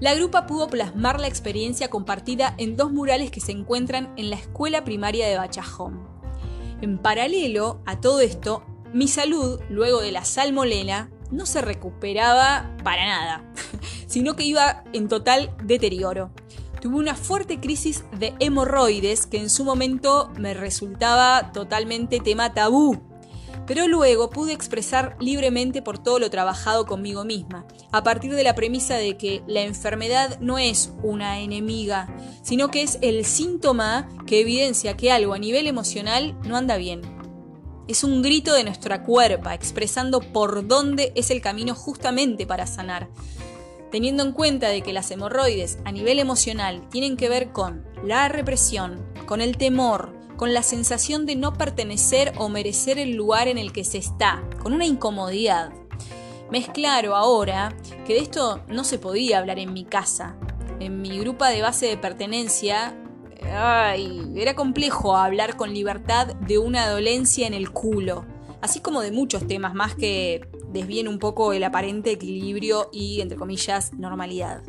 La 0.00 0.16
grupa 0.16 0.48
pudo 0.48 0.66
plasmar 0.66 1.20
la 1.20 1.28
experiencia 1.28 1.90
compartida 1.90 2.56
en 2.58 2.76
dos 2.76 2.90
murales 2.90 3.30
que 3.30 3.40
se 3.40 3.52
encuentran 3.52 4.12
en 4.16 4.30
la 4.30 4.36
escuela 4.36 4.82
primaria 4.82 5.28
de 5.28 5.36
Bachajón. 5.36 6.04
En 6.80 6.98
paralelo 6.98 7.82
a 7.86 8.00
todo 8.00 8.18
esto, 8.18 8.64
mi 8.92 9.06
salud, 9.06 9.60
luego 9.70 10.00
de 10.00 10.10
la 10.10 10.24
salmolena, 10.24 11.08
no 11.30 11.46
se 11.46 11.60
recuperaba 11.60 12.74
para 12.82 13.06
nada, 13.06 13.52
sino 14.08 14.34
que 14.34 14.42
iba 14.42 14.82
en 14.92 15.06
total 15.06 15.54
deterioro. 15.62 16.32
Tuve 16.84 16.98
una 16.98 17.14
fuerte 17.14 17.60
crisis 17.60 18.04
de 18.20 18.34
hemorroides 18.40 19.24
que 19.24 19.38
en 19.38 19.48
su 19.48 19.64
momento 19.64 20.30
me 20.36 20.52
resultaba 20.52 21.50
totalmente 21.50 22.20
tema 22.20 22.52
tabú 22.52 23.00
pero 23.66 23.88
luego 23.88 24.28
pude 24.28 24.52
expresar 24.52 25.16
libremente 25.18 25.80
por 25.80 25.98
todo 25.98 26.18
lo 26.18 26.28
trabajado 26.28 26.84
conmigo 26.84 27.24
misma, 27.24 27.66
a 27.90 28.02
partir 28.02 28.34
de 28.34 28.44
la 28.44 28.54
premisa 28.54 28.96
de 28.96 29.16
que 29.16 29.42
la 29.46 29.62
enfermedad 29.62 30.38
no 30.40 30.58
es 30.58 30.92
una 31.02 31.40
enemiga, 31.40 32.14
sino 32.42 32.70
que 32.70 32.82
es 32.82 32.98
el 33.00 33.24
síntoma 33.24 34.06
que 34.26 34.40
evidencia 34.40 34.94
que 34.94 35.10
algo 35.10 35.32
a 35.32 35.38
nivel 35.38 35.66
emocional 35.66 36.38
no 36.42 36.58
anda 36.58 36.76
bien. 36.76 37.00
Es 37.88 38.04
un 38.04 38.20
grito 38.20 38.52
de 38.52 38.64
nuestra 38.64 39.02
cuerpa 39.02 39.54
expresando 39.54 40.20
por 40.20 40.68
dónde 40.68 41.12
es 41.14 41.30
el 41.30 41.40
camino 41.40 41.74
justamente 41.74 42.46
para 42.46 42.66
sanar. 42.66 43.08
Teniendo 43.94 44.24
en 44.24 44.32
cuenta 44.32 44.70
de 44.70 44.82
que 44.82 44.92
las 44.92 45.08
hemorroides 45.12 45.78
a 45.84 45.92
nivel 45.92 46.18
emocional 46.18 46.88
tienen 46.88 47.16
que 47.16 47.28
ver 47.28 47.52
con 47.52 47.86
la 48.02 48.28
represión, 48.28 49.06
con 49.24 49.40
el 49.40 49.56
temor, 49.56 50.12
con 50.36 50.52
la 50.52 50.64
sensación 50.64 51.26
de 51.26 51.36
no 51.36 51.52
pertenecer 51.52 52.32
o 52.38 52.48
merecer 52.48 52.98
el 52.98 53.14
lugar 53.14 53.46
en 53.46 53.56
el 53.56 53.72
que 53.72 53.84
se 53.84 53.98
está, 53.98 54.42
con 54.60 54.72
una 54.72 54.84
incomodidad. 54.84 55.72
Me 56.50 56.58
es 56.58 56.68
claro 56.70 57.14
ahora 57.14 57.72
que 58.04 58.14
de 58.14 58.18
esto 58.18 58.64
no 58.66 58.82
se 58.82 58.98
podía 58.98 59.38
hablar 59.38 59.60
en 59.60 59.72
mi 59.72 59.84
casa. 59.84 60.34
En 60.80 61.00
mi 61.00 61.16
grupo 61.20 61.44
de 61.44 61.62
base 61.62 61.86
de 61.86 61.96
pertenencia, 61.96 62.96
era 63.38 64.56
complejo 64.56 65.16
hablar 65.16 65.56
con 65.56 65.72
libertad 65.72 66.34
de 66.34 66.58
una 66.58 66.88
dolencia 66.88 67.46
en 67.46 67.54
el 67.54 67.70
culo, 67.70 68.26
así 68.60 68.80
como 68.80 69.02
de 69.02 69.12
muchos 69.12 69.46
temas 69.46 69.72
más 69.72 69.94
que 69.94 70.40
desvíen 70.74 71.08
un 71.08 71.18
poco 71.18 71.52
el 71.52 71.64
aparente 71.64 72.10
equilibrio 72.10 72.88
y, 72.92 73.20
entre 73.20 73.38
comillas, 73.38 73.94
normalidad. 73.94 74.62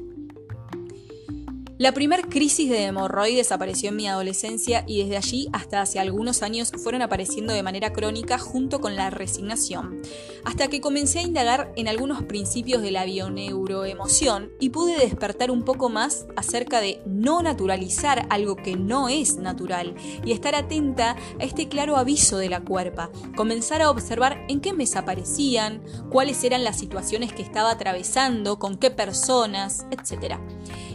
La 1.78 1.92
primer 1.92 2.30
crisis 2.30 2.70
de 2.70 2.86
hemorroides 2.86 3.52
apareció 3.52 3.90
en 3.90 3.98
mi 3.98 4.08
adolescencia 4.08 4.86
y 4.88 5.04
desde 5.04 5.18
allí 5.18 5.50
hasta 5.52 5.82
hace 5.82 6.00
algunos 6.00 6.42
años 6.42 6.72
fueron 6.82 7.02
apareciendo 7.02 7.52
de 7.52 7.64
manera 7.64 7.92
crónica 7.92 8.38
junto 8.38 8.80
con 8.80 8.96
la 8.96 9.10
resignación, 9.10 10.02
hasta 10.46 10.70
que 10.70 10.80
comencé 10.80 11.20
a 11.20 11.24
indagar 11.24 11.74
en 11.76 11.90
algunos 11.90 12.24
principios 12.24 12.82
de 12.82 12.92
la 12.92 13.04
bioneuroemoción 13.04 14.54
y 14.58 14.70
pude 14.70 14.98
despertar 14.98 15.52
un 15.52 15.66
poco 15.66 15.90
más 15.90 16.28
acerca 16.38 16.80
de 16.80 17.02
no 17.06 17.42
naturalizar 17.42 18.26
algo 18.30 18.56
que 18.56 18.78
no 18.78 19.10
es 19.10 19.36
natural 19.36 19.96
y 20.24 20.32
estar 20.32 20.56
atenta 20.56 21.18
a 21.42 21.44
este 21.44 21.68
claro 21.68 21.98
aviso 21.98 22.38
de 22.38 22.48
la 22.48 22.64
cuerpa, 22.64 23.12
comenzar 23.36 23.82
a 23.82 23.90
observar 23.90 24.46
en 24.48 24.62
qué 24.62 24.72
mes 24.72 24.96
aparecían, 24.96 25.84
cuáles 26.10 26.42
eran 26.46 26.64
las 26.64 26.80
situaciones 26.80 27.34
que 27.34 27.42
estaba 27.42 27.72
atravesando, 27.72 28.60
con 28.60 28.78
qué 28.78 28.92
personas, 28.92 29.86
etc. 29.92 30.38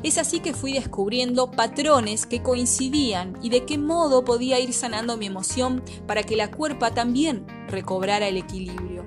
Es 0.03 0.17
así 0.17 0.41
que 0.41 0.55
fui 0.55 0.70
descubriendo 0.73 1.51
patrones 1.51 2.27
que 2.27 2.43
coincidían 2.43 3.37
y 3.43 3.51
de 3.51 3.65
qué 3.65 3.79
modo 3.79 4.25
podía 4.25 4.61
ir 4.61 4.73
sanando 4.73 5.17
mi 5.17 5.27
emoción 5.27 5.83
para 6.07 6.23
que 6.23 6.37
la 6.37 6.51
cuerpa 6.51 6.93
también 6.93 7.47
recobrara 7.69 8.29
el 8.29 8.37
equilibrio. 8.37 9.05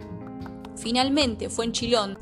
Finalmente 0.76 1.50
fue 1.50 1.66
en 1.66 1.72
Chilón. 1.72 2.18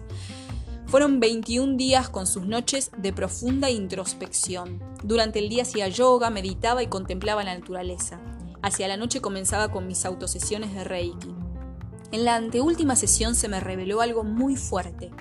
Fueron 0.86 1.20
21 1.20 1.78
días 1.78 2.10
con 2.10 2.28
sus 2.28 2.46
noches 2.46 2.92
de 2.98 3.14
profunda 3.14 3.70
introspección. 3.70 4.84
Durante 5.04 5.40
el 5.40 5.50
día 5.50 5.64
hacía 5.64 5.88
yoga, 5.88 6.30
meditaba 6.30 6.84
y 6.84 6.88
contemplaba 6.88 7.44
la 7.44 7.58
naturaleza. 7.58 8.20
Hacia 8.62 8.88
la 8.88 8.98
noche 8.98 9.22
comenzaba 9.22 9.72
con 9.72 9.88
mis 9.88 10.06
autosesiones 10.06 10.74
de 10.76 10.84
Reiki. 10.84 11.34
En 12.12 12.26
la 12.26 12.36
anteúltima 12.36 12.96
sesión 12.96 13.36
se 13.36 13.48
me 13.48 13.62
reveló 13.62 14.02
algo 14.02 14.24
muy 14.24 14.58
fuerte. 14.58 15.12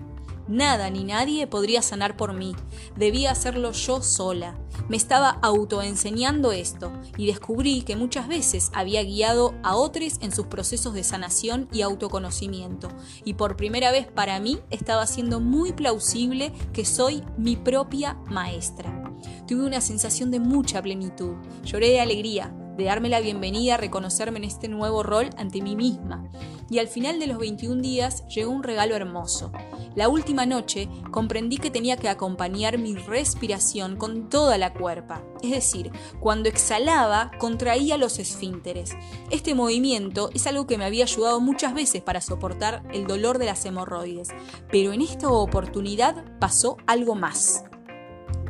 Nada 0.50 0.90
ni 0.90 1.04
nadie 1.04 1.46
podría 1.46 1.80
sanar 1.80 2.16
por 2.16 2.32
mí. 2.32 2.56
Debía 2.96 3.30
hacerlo 3.30 3.70
yo 3.70 4.02
sola. 4.02 4.58
Me 4.88 4.96
estaba 4.96 5.30
autoenseñando 5.42 6.50
esto 6.50 6.92
y 7.16 7.26
descubrí 7.26 7.82
que 7.82 7.94
muchas 7.94 8.26
veces 8.26 8.70
había 8.74 9.04
guiado 9.04 9.54
a 9.62 9.76
otros 9.76 10.18
en 10.20 10.32
sus 10.32 10.46
procesos 10.46 10.92
de 10.92 11.04
sanación 11.04 11.68
y 11.72 11.82
autoconocimiento. 11.82 12.88
Y 13.24 13.34
por 13.34 13.56
primera 13.56 13.92
vez 13.92 14.08
para 14.08 14.40
mí 14.40 14.58
estaba 14.70 15.06
siendo 15.06 15.38
muy 15.38 15.72
plausible 15.72 16.52
que 16.72 16.84
soy 16.84 17.22
mi 17.36 17.54
propia 17.54 18.14
maestra. 18.26 19.04
Tuve 19.46 19.64
una 19.64 19.80
sensación 19.80 20.32
de 20.32 20.40
mucha 20.40 20.82
plenitud. 20.82 21.34
Lloré 21.62 21.90
de 21.90 22.00
alegría, 22.00 22.52
de 22.76 22.84
darme 22.84 23.08
la 23.08 23.20
bienvenida, 23.20 23.76
reconocerme 23.76 24.38
en 24.38 24.44
este 24.44 24.68
nuevo 24.68 25.02
rol 25.02 25.30
ante 25.36 25.62
mí 25.62 25.76
misma. 25.76 26.24
Y 26.70 26.78
al 26.78 26.88
final 26.88 27.18
de 27.18 27.26
los 27.26 27.38
21 27.38 27.82
días 27.82 28.26
llegó 28.28 28.52
un 28.52 28.62
regalo 28.62 28.94
hermoso. 28.94 29.50
La 29.96 30.08
última 30.08 30.46
noche 30.46 30.88
comprendí 31.10 31.58
que 31.58 31.70
tenía 31.70 31.96
que 31.96 32.08
acompañar 32.08 32.78
mi 32.78 32.94
respiración 32.94 33.96
con 33.96 34.28
toda 34.28 34.56
la 34.56 34.72
cuerpa, 34.72 35.22
es 35.42 35.50
decir, 35.50 35.90
cuando 36.20 36.48
exhalaba 36.48 37.32
contraía 37.38 37.96
los 37.96 38.18
esfínteres. 38.18 38.96
Este 39.30 39.54
movimiento 39.54 40.30
es 40.32 40.46
algo 40.46 40.66
que 40.66 40.78
me 40.78 40.84
había 40.84 41.04
ayudado 41.04 41.40
muchas 41.40 41.74
veces 41.74 42.02
para 42.02 42.20
soportar 42.20 42.84
el 42.92 43.06
dolor 43.06 43.38
de 43.38 43.46
las 43.46 43.64
hemorroides, 43.64 44.28
pero 44.70 44.92
en 44.92 45.02
esta 45.02 45.28
oportunidad 45.28 46.24
pasó 46.38 46.76
algo 46.86 47.16
más. 47.16 47.64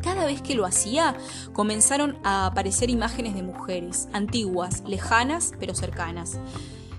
Cada 0.02 0.26
vez 0.26 0.42
que 0.42 0.54
lo 0.54 0.66
hacía, 0.66 1.16
comenzaron 1.52 2.18
a 2.24 2.46
aparecer 2.46 2.90
imágenes 2.90 3.34
de 3.34 3.42
mujeres, 3.42 4.08
antiguas, 4.12 4.82
lejanas, 4.86 5.52
pero 5.58 5.74
cercanas. 5.74 6.38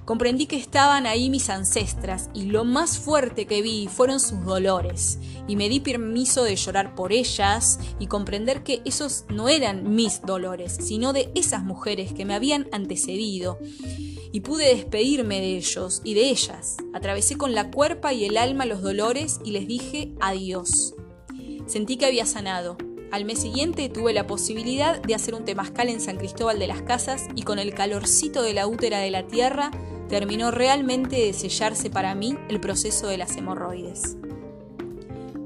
Comprendí 0.06 0.48
que 0.48 0.58
estaban 0.58 1.06
ahí 1.06 1.30
mis 1.30 1.50
ancestras 1.50 2.30
y 2.34 2.46
lo 2.46 2.66
más 2.66 2.98
fuerte 2.98 3.46
que 3.46 3.62
vi 3.62 3.88
fueron 3.88 4.20
sus 4.20 4.44
dolores 4.44 5.20
y 5.48 5.56
me 5.56 5.70
di 5.70 5.80
permiso 5.80 6.44
de 6.44 6.56
llorar 6.56 6.96
por 6.96 7.14
ellas 7.14 7.80
y 8.00 8.08
comprender 8.08 8.64
que 8.64 8.82
esos 8.84 9.26
no 9.30 9.48
eran 9.48 9.96
mis 9.96 10.22
dolores, 10.24 10.78
sino 10.82 11.14
de 11.14 11.32
esas 11.36 11.64
mujeres 11.64 12.14
que 12.14 12.26
me 12.26 12.34
habían 12.34 12.68
antecedido 12.72 13.60
y 14.34 14.42
pude 14.42 14.76
despedirme 14.76 15.40
de 15.40 15.58
ellos 15.58 16.02
y 16.04 16.14
de 16.16 16.30
ellas. 16.30 16.78
Atravesé 16.94 17.38
con 17.38 17.54
la 17.54 17.70
cuerpa 17.70 18.12
y 18.12 18.26
el 18.26 18.38
alma 18.38 18.66
los 18.66 18.82
dolores 18.82 19.40
y 19.46 19.52
les 19.52 19.68
dije 19.68 20.14
adiós. 20.20 20.96
Sentí 21.68 21.96
que 21.96 22.08
había 22.08 22.26
sanado, 22.26 22.76
al 23.12 23.26
mes 23.26 23.42
siguiente 23.42 23.90
tuve 23.90 24.14
la 24.14 24.26
posibilidad 24.26 25.02
de 25.02 25.16
hacer 25.16 25.36
un 25.36 25.44
temazcal 25.44 25.90
en 25.90 26.00
San 26.00 26.18
Cristóbal 26.18 26.60
de 26.60 26.68
las 26.68 26.82
Casas 26.82 27.28
y 27.36 27.44
con 27.44 27.60
el 27.60 27.74
calorcito 27.74 28.42
de 28.42 28.54
la 28.54 28.68
útera 28.68 29.00
de 29.00 29.12
la 29.12 29.28
tierra 29.28 29.70
terminó 30.08 30.50
realmente 30.50 31.18
de 31.18 31.34
sellarse 31.34 31.90
para 31.90 32.16
mí 32.16 32.38
el 32.48 32.62
proceso 32.62 33.08
de 33.08 33.18
las 33.18 33.36
hemorroides. 33.36 34.18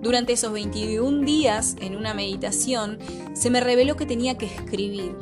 Durante 0.02 0.34
esos 0.34 0.54
21 0.54 1.26
días, 1.26 1.76
en 1.82 1.96
una 1.96 2.14
meditación, 2.14 3.00
se 3.34 3.50
me 3.50 3.60
reveló 3.60 3.96
que 3.96 4.06
tenía 4.06 4.38
que 4.38 4.46
escribir, 4.46 5.16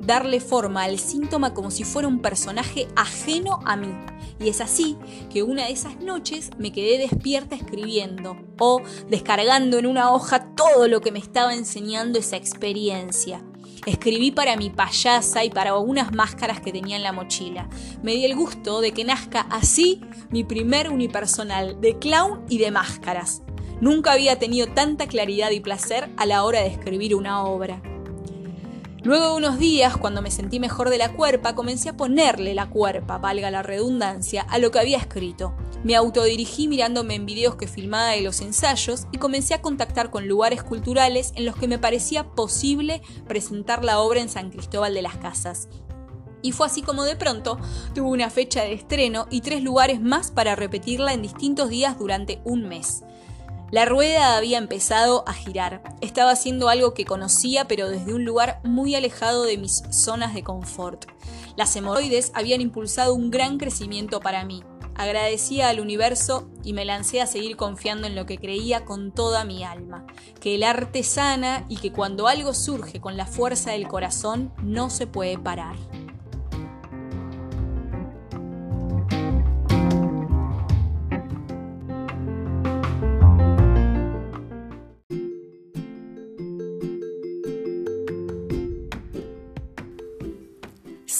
darle 0.00 0.38
forma 0.38 0.84
al 0.84 1.00
síntoma 1.00 1.54
como 1.54 1.72
si 1.72 1.82
fuera 1.82 2.06
un 2.06 2.20
personaje 2.20 2.86
ajeno 2.94 3.58
a 3.64 3.74
mí, 3.74 3.92
y 4.38 4.48
es 4.48 4.60
así 4.60 4.96
que 5.32 5.42
una 5.42 5.66
de 5.66 5.72
esas 5.72 6.00
noches 6.00 6.50
me 6.58 6.70
quedé 6.70 6.98
despierta 6.98 7.56
escribiendo 7.56 8.36
o 8.60 8.80
descargando 9.08 9.78
en 9.78 9.86
una 9.86 10.12
hoja 10.12 10.54
todo 10.54 10.86
lo 10.86 11.00
que 11.00 11.10
me 11.10 11.18
estaba 11.18 11.54
enseñando 11.54 12.20
esa 12.20 12.36
experiencia. 12.36 13.42
Escribí 13.86 14.30
para 14.30 14.56
mi 14.56 14.70
payasa 14.70 15.42
y 15.42 15.50
para 15.50 15.76
unas 15.76 16.12
máscaras 16.12 16.60
que 16.60 16.70
tenía 16.70 16.96
en 16.96 17.02
la 17.02 17.12
mochila. 17.12 17.68
Me 18.02 18.12
di 18.12 18.26
el 18.26 18.36
gusto 18.36 18.80
de 18.80 18.92
que 18.92 19.04
nazca 19.04 19.40
así 19.50 20.02
mi 20.30 20.44
primer 20.44 20.90
unipersonal 20.90 21.80
de 21.80 21.98
clown 21.98 22.44
y 22.48 22.58
de 22.58 22.70
máscaras. 22.70 23.42
Nunca 23.80 24.12
había 24.12 24.38
tenido 24.38 24.66
tanta 24.68 25.06
claridad 25.06 25.50
y 25.50 25.60
placer 25.60 26.10
a 26.18 26.26
la 26.26 26.44
hora 26.44 26.60
de 26.60 26.66
escribir 26.66 27.14
una 27.14 27.42
obra. 27.44 27.82
Luego 29.02 29.30
de 29.30 29.36
unos 29.36 29.58
días, 29.58 29.96
cuando 29.96 30.20
me 30.20 30.30
sentí 30.30 30.60
mejor 30.60 30.90
de 30.90 30.98
la 30.98 31.14
cuerpa, 31.14 31.54
comencé 31.54 31.88
a 31.88 31.96
ponerle 31.96 32.52
la 32.52 32.68
cuerpa, 32.68 33.16
valga 33.16 33.50
la 33.50 33.62
redundancia, 33.62 34.42
a 34.42 34.58
lo 34.58 34.70
que 34.70 34.78
había 34.78 34.98
escrito. 34.98 35.54
Me 35.84 35.96
autodirigí 35.96 36.68
mirándome 36.68 37.14
en 37.14 37.24
videos 37.24 37.56
que 37.56 37.66
filmaba 37.66 38.10
de 38.10 38.20
los 38.20 38.42
ensayos 38.42 39.06
y 39.10 39.16
comencé 39.16 39.54
a 39.54 39.62
contactar 39.62 40.10
con 40.10 40.28
lugares 40.28 40.62
culturales 40.62 41.32
en 41.36 41.46
los 41.46 41.56
que 41.56 41.66
me 41.66 41.78
parecía 41.78 42.24
posible 42.34 43.00
presentar 43.26 43.86
la 43.86 44.00
obra 44.00 44.20
en 44.20 44.28
San 44.28 44.50
Cristóbal 44.50 44.92
de 44.92 45.00
las 45.00 45.16
Casas. 45.16 45.70
Y 46.42 46.52
fue 46.52 46.66
así 46.66 46.82
como 46.82 47.04
de 47.04 47.16
pronto 47.16 47.58
tuve 47.94 48.08
una 48.08 48.28
fecha 48.28 48.62
de 48.64 48.74
estreno 48.74 49.26
y 49.30 49.40
tres 49.40 49.62
lugares 49.62 50.02
más 50.02 50.30
para 50.30 50.56
repetirla 50.56 51.14
en 51.14 51.22
distintos 51.22 51.70
días 51.70 51.98
durante 51.98 52.42
un 52.44 52.68
mes. 52.68 53.02
La 53.70 53.84
rueda 53.84 54.36
había 54.36 54.58
empezado 54.58 55.22
a 55.28 55.32
girar. 55.32 55.82
Estaba 56.00 56.32
haciendo 56.32 56.68
algo 56.68 56.92
que 56.92 57.04
conocía, 57.04 57.68
pero 57.68 57.88
desde 57.88 58.14
un 58.14 58.24
lugar 58.24 58.60
muy 58.64 58.96
alejado 58.96 59.44
de 59.44 59.58
mis 59.58 59.84
zonas 59.90 60.34
de 60.34 60.42
confort. 60.42 61.04
Las 61.54 61.76
hemorroides 61.76 62.32
habían 62.34 62.60
impulsado 62.60 63.14
un 63.14 63.30
gran 63.30 63.58
crecimiento 63.58 64.18
para 64.18 64.44
mí. 64.44 64.64
Agradecía 64.96 65.68
al 65.68 65.78
universo 65.78 66.50
y 66.64 66.72
me 66.72 66.84
lancé 66.84 67.20
a 67.20 67.26
seguir 67.28 67.56
confiando 67.56 68.08
en 68.08 68.16
lo 68.16 68.26
que 68.26 68.38
creía 68.38 68.84
con 68.84 69.12
toda 69.12 69.44
mi 69.44 69.62
alma, 69.62 70.04
que 70.40 70.56
el 70.56 70.64
arte 70.64 71.04
sana 71.04 71.64
y 71.68 71.76
que 71.76 71.92
cuando 71.92 72.26
algo 72.26 72.54
surge 72.54 73.00
con 73.00 73.16
la 73.16 73.26
fuerza 73.26 73.70
del 73.70 73.86
corazón 73.86 74.52
no 74.64 74.90
se 74.90 75.06
puede 75.06 75.38
parar. 75.38 75.76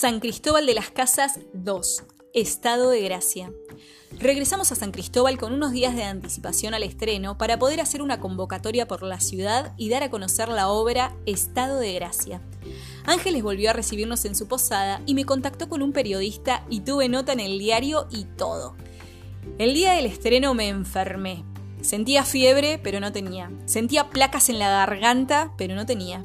San 0.01 0.19
Cristóbal 0.19 0.65
de 0.65 0.73
las 0.73 0.91
Casas 0.91 1.41
2, 1.53 2.05
Estado 2.33 2.89
de 2.89 3.03
Gracia. 3.03 3.53
Regresamos 4.19 4.73
a 4.73 4.75
San 4.75 4.93
Cristóbal 4.93 5.37
con 5.37 5.53
unos 5.53 5.73
días 5.73 5.95
de 5.95 6.05
anticipación 6.05 6.73
al 6.73 6.85
estreno 6.85 7.37
para 7.37 7.59
poder 7.59 7.83
hacer 7.83 8.01
una 8.01 8.19
convocatoria 8.19 8.89
por 8.89 9.03
la 9.03 9.21
ciudad 9.21 9.75
y 9.77 9.91
dar 9.91 10.03
a 10.03 10.09
conocer 10.09 10.49
la 10.49 10.71
obra 10.71 11.15
Estado 11.27 11.79
de 11.79 11.93
Gracia. 11.93 12.41
Ángeles 13.05 13.43
volvió 13.43 13.69
a 13.69 13.75
recibirnos 13.75 14.25
en 14.25 14.35
su 14.35 14.49
posada 14.49 15.03
y 15.05 15.13
me 15.13 15.27
contactó 15.27 15.69
con 15.69 15.83
un 15.83 15.93
periodista 15.93 16.65
y 16.71 16.81
tuve 16.81 17.11
nota 17.11 17.35
en 17.35 17.41
el 17.41 17.59
diario 17.59 18.09
y 18.11 18.25
todo. 18.25 18.77
El 19.59 19.75
día 19.75 19.93
del 19.93 20.07
estreno 20.07 20.55
me 20.55 20.69
enfermé. 20.69 21.45
Sentía 21.83 22.25
fiebre, 22.25 22.81
pero 22.83 23.01
no 23.01 23.13
tenía. 23.13 23.51
Sentía 23.67 24.09
placas 24.09 24.49
en 24.49 24.61
la 24.61 24.71
garganta, 24.71 25.53
pero 25.59 25.75
no 25.75 25.85
tenía. 25.85 26.25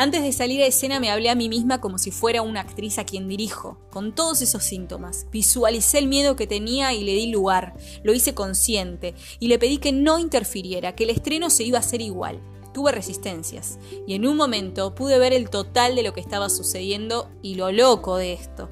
Antes 0.00 0.22
de 0.22 0.32
salir 0.32 0.62
a 0.62 0.66
escena 0.66 0.98
me 0.98 1.10
hablé 1.10 1.28
a 1.28 1.34
mí 1.34 1.50
misma 1.50 1.82
como 1.82 1.98
si 1.98 2.10
fuera 2.10 2.40
una 2.40 2.62
actriz 2.62 2.98
a 2.98 3.04
quien 3.04 3.28
dirijo, 3.28 3.76
con 3.90 4.14
todos 4.14 4.40
esos 4.40 4.64
síntomas. 4.64 5.26
Visualicé 5.30 5.98
el 5.98 6.06
miedo 6.06 6.36
que 6.36 6.46
tenía 6.46 6.94
y 6.94 7.04
le 7.04 7.12
di 7.12 7.26
lugar, 7.26 7.74
lo 8.02 8.14
hice 8.14 8.32
consciente 8.32 9.14
y 9.40 9.48
le 9.48 9.58
pedí 9.58 9.76
que 9.76 9.92
no 9.92 10.18
interfiriera, 10.18 10.94
que 10.94 11.04
el 11.04 11.10
estreno 11.10 11.50
se 11.50 11.64
iba 11.64 11.76
a 11.76 11.80
hacer 11.82 12.00
igual. 12.00 12.40
Tuve 12.72 12.92
resistencias 12.92 13.78
y 14.06 14.14
en 14.14 14.26
un 14.26 14.38
momento 14.38 14.94
pude 14.94 15.18
ver 15.18 15.34
el 15.34 15.50
total 15.50 15.94
de 15.94 16.02
lo 16.02 16.14
que 16.14 16.20
estaba 16.20 16.48
sucediendo 16.48 17.28
y 17.42 17.56
lo 17.56 17.70
loco 17.70 18.16
de 18.16 18.32
esto. 18.32 18.70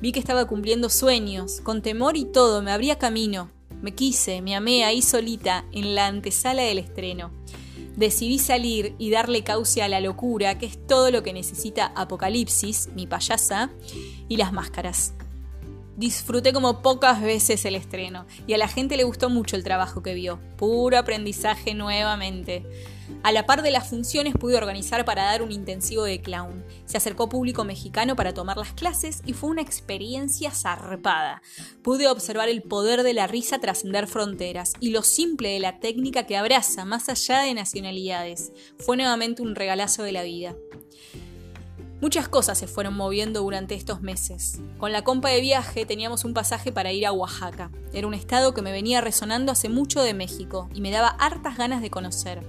Vi 0.00 0.12
que 0.12 0.18
estaba 0.18 0.46
cumpliendo 0.46 0.88
sueños, 0.88 1.60
con 1.60 1.82
temor 1.82 2.16
y 2.16 2.24
todo, 2.24 2.62
me 2.62 2.72
abría 2.72 2.96
camino. 2.96 3.50
Me 3.82 3.94
quise, 3.94 4.40
me 4.40 4.56
amé 4.56 4.82
ahí 4.86 5.02
solita, 5.02 5.66
en 5.72 5.94
la 5.94 6.06
antesala 6.06 6.62
del 6.62 6.78
estreno 6.78 7.32
decidí 7.96 8.38
salir 8.38 8.94
y 8.98 9.10
darle 9.10 9.44
cauce 9.44 9.82
a 9.82 9.88
la 9.88 10.00
locura, 10.00 10.58
que 10.58 10.66
es 10.66 10.86
todo 10.86 11.10
lo 11.10 11.22
que 11.22 11.32
necesita 11.32 11.92
Apocalipsis, 11.96 12.88
mi 12.94 13.06
payasa, 13.06 13.70
y 14.28 14.36
las 14.36 14.52
máscaras. 14.52 15.14
Disfruté 15.96 16.52
como 16.52 16.82
pocas 16.82 17.22
veces 17.22 17.64
el 17.64 17.76
estreno 17.76 18.26
y 18.48 18.54
a 18.54 18.58
la 18.58 18.66
gente 18.66 18.96
le 18.96 19.04
gustó 19.04 19.30
mucho 19.30 19.54
el 19.54 19.62
trabajo 19.62 20.02
que 20.02 20.14
vio. 20.14 20.40
Puro 20.56 20.98
aprendizaje 20.98 21.72
nuevamente. 21.74 22.64
A 23.22 23.32
la 23.32 23.46
par 23.46 23.62
de 23.62 23.70
las 23.70 23.88
funciones 23.88 24.34
pude 24.34 24.56
organizar 24.56 25.04
para 25.04 25.24
dar 25.24 25.42
un 25.42 25.52
intensivo 25.52 26.04
de 26.04 26.20
clown. 26.20 26.64
Se 26.86 26.96
acercó 26.96 27.28
público 27.28 27.64
mexicano 27.64 28.16
para 28.16 28.34
tomar 28.34 28.56
las 28.56 28.72
clases 28.72 29.22
y 29.24 29.32
fue 29.32 29.50
una 29.50 29.62
experiencia 29.62 30.50
zarpada. 30.50 31.42
Pude 31.82 32.08
observar 32.08 32.48
el 32.48 32.62
poder 32.62 33.02
de 33.02 33.14
la 33.14 33.26
risa 33.26 33.58
trascender 33.58 34.06
fronteras 34.06 34.72
y 34.80 34.90
lo 34.90 35.02
simple 35.02 35.50
de 35.50 35.60
la 35.60 35.80
técnica 35.80 36.26
que 36.26 36.36
abraza 36.36 36.84
más 36.84 37.08
allá 37.08 37.40
de 37.40 37.54
nacionalidades. 37.54 38.52
Fue 38.78 38.96
nuevamente 38.96 39.42
un 39.42 39.54
regalazo 39.54 40.02
de 40.02 40.12
la 40.12 40.22
vida. 40.22 40.54
Muchas 42.00 42.28
cosas 42.28 42.58
se 42.58 42.66
fueron 42.66 42.94
moviendo 42.94 43.40
durante 43.40 43.74
estos 43.74 44.02
meses. 44.02 44.60
Con 44.76 44.92
la 44.92 45.04
compa 45.04 45.30
de 45.30 45.40
viaje 45.40 45.86
teníamos 45.86 46.24
un 46.24 46.34
pasaje 46.34 46.70
para 46.70 46.92
ir 46.92 47.06
a 47.06 47.12
Oaxaca. 47.12 47.70
Era 47.94 48.06
un 48.06 48.12
estado 48.12 48.52
que 48.52 48.60
me 48.60 48.72
venía 48.72 49.00
resonando 49.00 49.52
hace 49.52 49.70
mucho 49.70 50.02
de 50.02 50.12
México 50.12 50.68
y 50.74 50.82
me 50.82 50.90
daba 50.90 51.08
hartas 51.08 51.56
ganas 51.56 51.80
de 51.80 51.90
conocer 51.90 52.42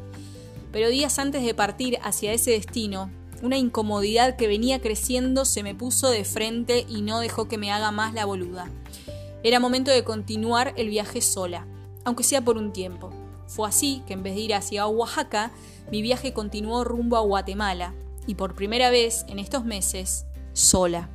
pero 0.75 0.89
días 0.89 1.19
antes 1.19 1.41
de 1.41 1.53
partir 1.53 1.99
hacia 2.03 2.33
ese 2.33 2.51
destino, 2.51 3.09
una 3.41 3.57
incomodidad 3.57 4.35
que 4.35 4.49
venía 4.49 4.81
creciendo 4.81 5.45
se 5.45 5.63
me 5.63 5.73
puso 5.73 6.09
de 6.09 6.25
frente 6.25 6.85
y 6.89 7.01
no 7.01 7.21
dejó 7.21 7.47
que 7.47 7.57
me 7.57 7.71
haga 7.71 7.91
más 7.91 8.13
la 8.13 8.25
boluda. 8.25 8.69
Era 9.41 9.61
momento 9.61 9.89
de 9.89 10.03
continuar 10.03 10.73
el 10.75 10.89
viaje 10.89 11.21
sola, 11.21 11.65
aunque 12.03 12.25
sea 12.25 12.41
por 12.41 12.57
un 12.57 12.73
tiempo. 12.73 13.09
Fue 13.47 13.69
así 13.69 14.03
que 14.05 14.11
en 14.11 14.23
vez 14.23 14.35
de 14.35 14.41
ir 14.41 14.53
hacia 14.53 14.85
Oaxaca, 14.85 15.53
mi 15.89 16.01
viaje 16.01 16.33
continuó 16.33 16.83
rumbo 16.83 17.15
a 17.15 17.21
Guatemala, 17.21 17.93
y 18.27 18.35
por 18.35 18.53
primera 18.53 18.89
vez 18.89 19.23
en 19.29 19.39
estos 19.39 19.63
meses, 19.63 20.25
sola. 20.51 21.09